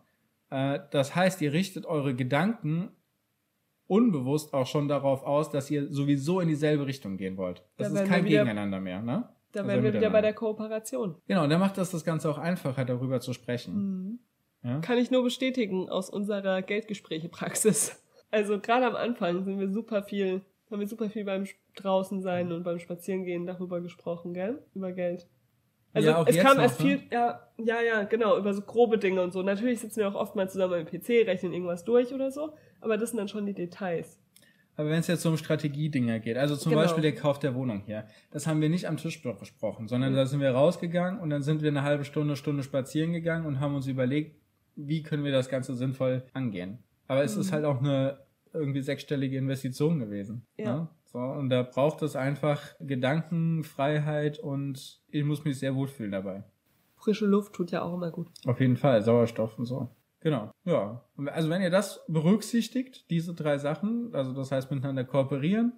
Äh, 0.50 0.81
das 0.90 1.14
heißt, 1.14 1.42
ihr 1.42 1.53
richtet 1.53 1.85
eure 1.85 2.14
Gedanken 2.14 2.90
unbewusst 3.86 4.54
auch 4.54 4.66
schon 4.66 4.88
darauf 4.88 5.22
aus, 5.24 5.50
dass 5.50 5.70
ihr 5.70 5.92
sowieso 5.92 6.40
in 6.40 6.48
dieselbe 6.48 6.86
Richtung 6.86 7.16
gehen 7.16 7.36
wollt. 7.36 7.58
Das 7.76 7.88
Da 7.88 7.94
ist 7.94 7.94
werden 8.00 8.08
kein 8.08 8.24
wieder- 8.24 8.38
Gegeneinander 8.44 8.80
mehr, 8.80 9.02
ne? 9.02 9.28
Da 9.52 9.60
Also 9.60 9.70
wären 9.72 9.84
wir 9.84 9.94
wieder 9.94 10.10
bei 10.10 10.20
der 10.20 10.32
Kooperation. 10.34 11.16
Genau, 11.28 11.44
und 11.44 11.50
dann 11.50 11.60
macht 11.60 11.78
das 11.78 11.90
das 11.92 12.04
Ganze 12.04 12.28
auch 12.28 12.38
einfacher, 12.38 12.84
darüber 12.84 13.20
zu 13.20 13.32
sprechen. 13.32 13.74
Mhm. 13.74 14.18
Ja? 14.64 14.80
Kann 14.80 14.98
ich 14.98 15.10
nur 15.12 15.22
bestätigen 15.22 15.88
aus 15.88 16.10
unserer 16.10 16.62
Geldgespräche-Praxis. 16.62 18.00
Also 18.30 18.58
gerade 18.58 18.84
am 18.86 18.96
Anfang 18.96 19.44
sind 19.44 19.60
wir 19.60 19.68
super 19.70 20.02
viel, 20.02 20.42
haben 20.68 20.80
wir 20.80 20.88
super 20.88 21.08
viel 21.08 21.24
beim 21.24 21.46
draußen 21.76 22.20
sein 22.20 22.50
und 22.50 22.64
beim 22.64 22.80
Spazierengehen 22.80 23.46
darüber 23.46 23.80
gesprochen, 23.80 24.34
gell? 24.34 24.60
Über 24.74 24.90
Geld. 24.90 25.28
Also 25.94 26.09
Ja, 26.11 26.24
es 26.26 26.37
kam 26.38 26.57
noch, 26.57 26.64
erst 26.64 26.80
ne? 26.80 26.87
viel, 26.98 27.02
ja, 27.12 27.40
ja, 27.57 27.80
ja, 27.80 28.02
genau, 28.02 28.37
über 28.37 28.52
so 28.52 28.61
grobe 28.62 28.98
Dinge 28.98 29.22
und 29.22 29.33
so. 29.33 29.42
Natürlich 29.42 29.80
sitzen 29.80 30.00
wir 30.00 30.09
auch 30.09 30.14
oftmals 30.16 30.52
zusammen 30.52 30.74
am 30.74 30.85
PC, 30.87 31.24
rechnen 31.26 31.52
irgendwas 31.52 31.85
durch 31.85 32.12
oder 32.12 32.30
so, 32.30 32.52
aber 32.80 32.98
das 32.98 33.11
sind 33.11 33.18
dann 33.18 33.28
schon 33.28 33.46
die 33.46 33.54
Details. 33.54 34.18
Aber 34.76 34.90
wenn 34.90 34.98
es 34.98 35.07
jetzt 35.07 35.24
um 35.24 35.37
Strategiedinger 35.37 36.18
geht, 36.18 36.37
also 36.37 36.57
zum 36.57 36.70
Genau. 36.70 36.83
Beispiel 36.83 37.02
der 37.02 37.14
Kauf 37.14 37.38
der 37.38 37.54
Wohnung 37.54 37.85
hier, 37.87 38.07
das 38.33 38.48
haben 38.48 38.61
wir 38.61 38.68
nicht 38.68 38.88
am 38.88 38.96
Tisch 38.96 39.22
besprochen, 39.22 39.87
sondern 39.87 40.11
Mhm. 40.12 40.16
da 40.16 40.26
sind 40.26 40.40
wir 40.40 40.50
rausgegangen 40.50 41.20
und 41.20 41.30
dann 41.30 41.42
sind 41.42 41.62
wir 41.62 41.70
eine 41.70 41.83
halbe 41.83 42.04
Stunde, 42.04 42.35
Stunde 42.35 42.64
spazieren 42.64 43.12
gegangen 43.12 43.46
und 43.46 43.61
haben 43.61 43.76
uns 43.76 43.87
überlegt, 43.87 44.37
wie 44.74 45.04
können 45.04 45.22
wir 45.22 45.30
das 45.30 45.48
Ganze 45.48 45.74
sinnvoll 45.74 46.24
angehen. 46.33 46.78
Aber 47.07 47.22
es 47.22 47.37
ist 47.37 47.50
Mhm. 47.50 47.54
halt 47.54 47.64
auch 47.66 47.78
eine 47.78 48.18
irgendwie 48.52 48.80
sechsstellige 48.80 49.37
Investition 49.38 50.00
gewesen. 50.00 50.44
Ja. 50.57 50.74
Ne? 50.76 50.88
So, 51.14 51.20
und 51.20 51.48
da 51.48 51.62
braucht 51.62 52.03
es 52.03 52.16
einfach 52.16 52.61
Gedankenfreiheit 52.81 54.40
und 54.40 55.00
ich 55.11 55.22
muss 55.22 55.44
mich 55.44 55.61
sehr 55.61 55.77
wohlfühlen 55.77 56.11
dabei. 56.11 56.42
Frische 56.96 57.24
Luft 57.24 57.53
tut 57.53 57.70
ja 57.70 57.83
auch 57.83 57.94
immer 57.94 58.11
gut. 58.11 58.33
Auf 58.46 58.59
jeden 58.59 58.77
Fall, 58.77 59.00
Sauerstoff 59.00 59.57
und 59.57 59.66
so. 59.66 59.90
Genau, 60.18 60.50
ja. 60.64 61.05
Also 61.27 61.50
wenn 61.50 61.62
ihr 61.62 61.70
das 61.70 62.05
berücksichtigt, 62.09 63.09
diese 63.11 63.33
drei 63.33 63.59
Sachen, 63.59 64.12
also 64.12 64.33
das 64.33 64.50
heißt 64.50 64.72
miteinander 64.72 65.05
kooperieren, 65.05 65.74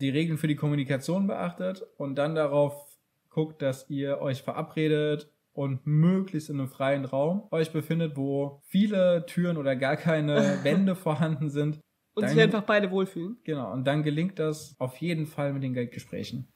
die 0.00 0.10
Regeln 0.10 0.38
für 0.38 0.46
die 0.46 0.54
Kommunikation 0.54 1.26
beachtet 1.26 1.84
und 1.96 2.14
dann 2.14 2.36
darauf 2.36 2.96
guckt, 3.28 3.62
dass 3.62 3.90
ihr 3.90 4.20
euch 4.20 4.42
verabredet 4.42 5.32
und 5.52 5.84
möglichst 5.84 6.48
in 6.48 6.60
einem 6.60 6.68
freien 6.68 7.06
Raum 7.06 7.48
euch 7.50 7.72
befindet, 7.72 8.16
wo 8.16 8.60
viele 8.62 9.26
Türen 9.26 9.56
oder 9.56 9.74
gar 9.74 9.96
keine 9.96 10.36
Wände 10.62 10.94
vorhanden 10.94 11.50
sind. 11.50 11.80
Und 12.16 12.22
Dann- 12.22 12.30
sich 12.30 12.40
einfach 12.40 12.62
beide 12.62 12.90
wohlfühlen. 12.90 13.36
Genau, 13.44 13.70
und 13.72 13.84
dann 13.84 14.02
gelingt 14.02 14.38
das 14.40 14.74
auf 14.78 14.96
jeden 14.96 15.26
Fall 15.26 15.52
mit 15.52 15.62
den 15.62 15.74
Geldgesprächen. 15.74 16.48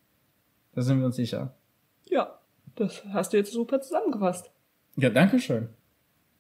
Da 0.73 0.81
sind 0.83 0.99
wir 0.99 1.07
uns 1.07 1.16
sicher. 1.16 1.55
Ja, 2.09 2.40
das 2.77 3.05
hast 3.12 3.33
du 3.33 3.37
jetzt 3.37 3.53
super 3.53 3.81
zusammengefasst. 3.81 4.51
Ja, 4.96 5.11
danke 5.11 5.38
schön. 5.38 5.68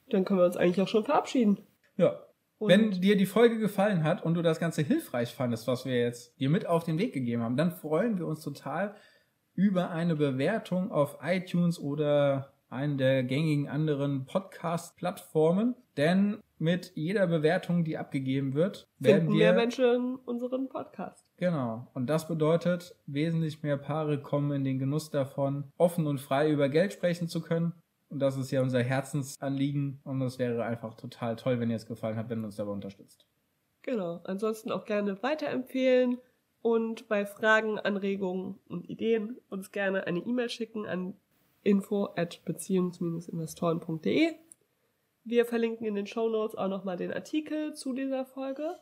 Dann 0.08 0.24
können 0.24 0.40
wir 0.40 0.46
uns 0.46 0.56
eigentlich 0.56 0.80
auch 0.80 0.88
schon 0.88 1.04
verabschieden. 1.04 1.58
Ja, 1.96 2.18
Und 2.58 2.68
Wenn 2.70 2.90
dir 2.92 3.16
die 3.16 3.26
Folge 3.26 3.58
gefallen 3.58 4.04
hat 4.04 4.22
und 4.24 4.34
du 4.34 4.42
das 4.42 4.58
Ganze 4.58 4.82
hilfreich 4.82 5.34
fandest, 5.34 5.66
was 5.66 5.84
wir 5.84 5.98
jetzt 5.98 6.38
dir 6.40 6.50
mit 6.50 6.66
auf 6.66 6.84
den 6.84 6.98
Weg 6.98 7.12
gegeben 7.14 7.42
haben, 7.42 7.56
dann 7.56 7.70
freuen 7.72 8.18
wir 8.18 8.26
uns 8.26 8.42
total 8.42 8.94
über 9.54 9.90
eine 9.90 10.16
Bewertung 10.16 10.90
auf 10.92 11.18
iTunes 11.22 11.78
oder 11.78 12.52
einen 12.70 12.96
der 12.98 13.22
gängigen 13.24 13.68
anderen 13.68 14.24
Podcast-Plattformen. 14.26 15.74
Denn 15.96 16.38
mit 16.60 16.92
jeder 16.94 17.26
Bewertung, 17.26 17.84
die 17.84 17.98
abgegeben 17.98 18.54
wird, 18.54 18.88
werden 18.98 19.22
finden 19.22 19.36
mehr 19.38 19.52
wir 19.52 19.60
Menschen 19.60 20.16
unseren 20.16 20.68
Podcast. 20.68 21.30
Genau. 21.36 21.88
Und 21.94 22.08
das 22.08 22.28
bedeutet, 22.28 22.94
wesentlich 23.06 23.62
mehr 23.62 23.76
Paare 23.76 24.20
kommen 24.20 24.52
in 24.52 24.64
den 24.64 24.78
Genuss 24.78 25.10
davon, 25.10 25.72
offen 25.76 26.06
und 26.06 26.20
frei 26.20 26.50
über 26.50 26.68
Geld 26.68 26.92
sprechen 26.92 27.28
zu 27.28 27.40
können. 27.40 27.72
Und 28.08 28.18
das 28.18 28.36
ist 28.36 28.50
ja 28.50 28.60
unser 28.60 28.82
Herzensanliegen. 28.82 30.00
Und 30.04 30.20
es 30.22 30.38
wäre 30.38 30.64
einfach 30.64 30.94
total 30.94 31.36
toll, 31.36 31.60
wenn 31.60 31.70
ihr 31.70 31.76
es 31.76 31.86
gefallen 31.86 32.16
hat, 32.16 32.28
wenn 32.28 32.42
ihr 32.42 32.46
uns 32.46 32.56
dabei 32.56 32.72
unterstützt. 32.72 33.26
Genau. 33.82 34.20
Ansonsten 34.24 34.70
auch 34.70 34.84
gerne 34.84 35.22
weiterempfehlen 35.22 36.18
und 36.62 37.08
bei 37.08 37.24
Fragen, 37.24 37.78
Anregungen 37.78 38.58
und 38.68 38.88
Ideen 38.88 39.38
uns 39.48 39.72
gerne 39.72 40.06
eine 40.06 40.20
E-Mail 40.20 40.50
schicken 40.50 40.86
an 40.86 41.14
info 41.62 42.08
at 42.16 42.42
beziehungs-investoren.de. 42.44 44.34
Wir 45.30 45.46
verlinken 45.46 45.86
in 45.86 45.94
den 45.94 46.08
Show 46.08 46.28
Notes 46.28 46.56
auch 46.56 46.66
nochmal 46.66 46.96
den 46.96 47.12
Artikel 47.12 47.72
zu 47.72 47.92
dieser 47.92 48.26
Folge 48.26 48.80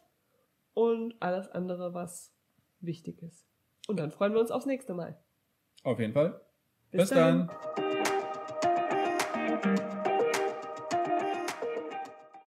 und 0.72 1.14
alles 1.20 1.46
andere, 1.48 1.92
was 1.92 2.32
wichtig 2.80 3.22
ist. 3.22 3.46
Und 3.86 4.00
dann 4.00 4.10
freuen 4.10 4.32
wir 4.32 4.40
uns 4.40 4.50
aufs 4.50 4.64
nächste 4.64 4.94
Mal. 4.94 5.22
Auf 5.82 6.00
jeden 6.00 6.14
Fall. 6.14 6.40
Bis 6.90 7.02
Bis, 7.02 7.10
dahin. 7.10 7.50
dann. 9.62 9.97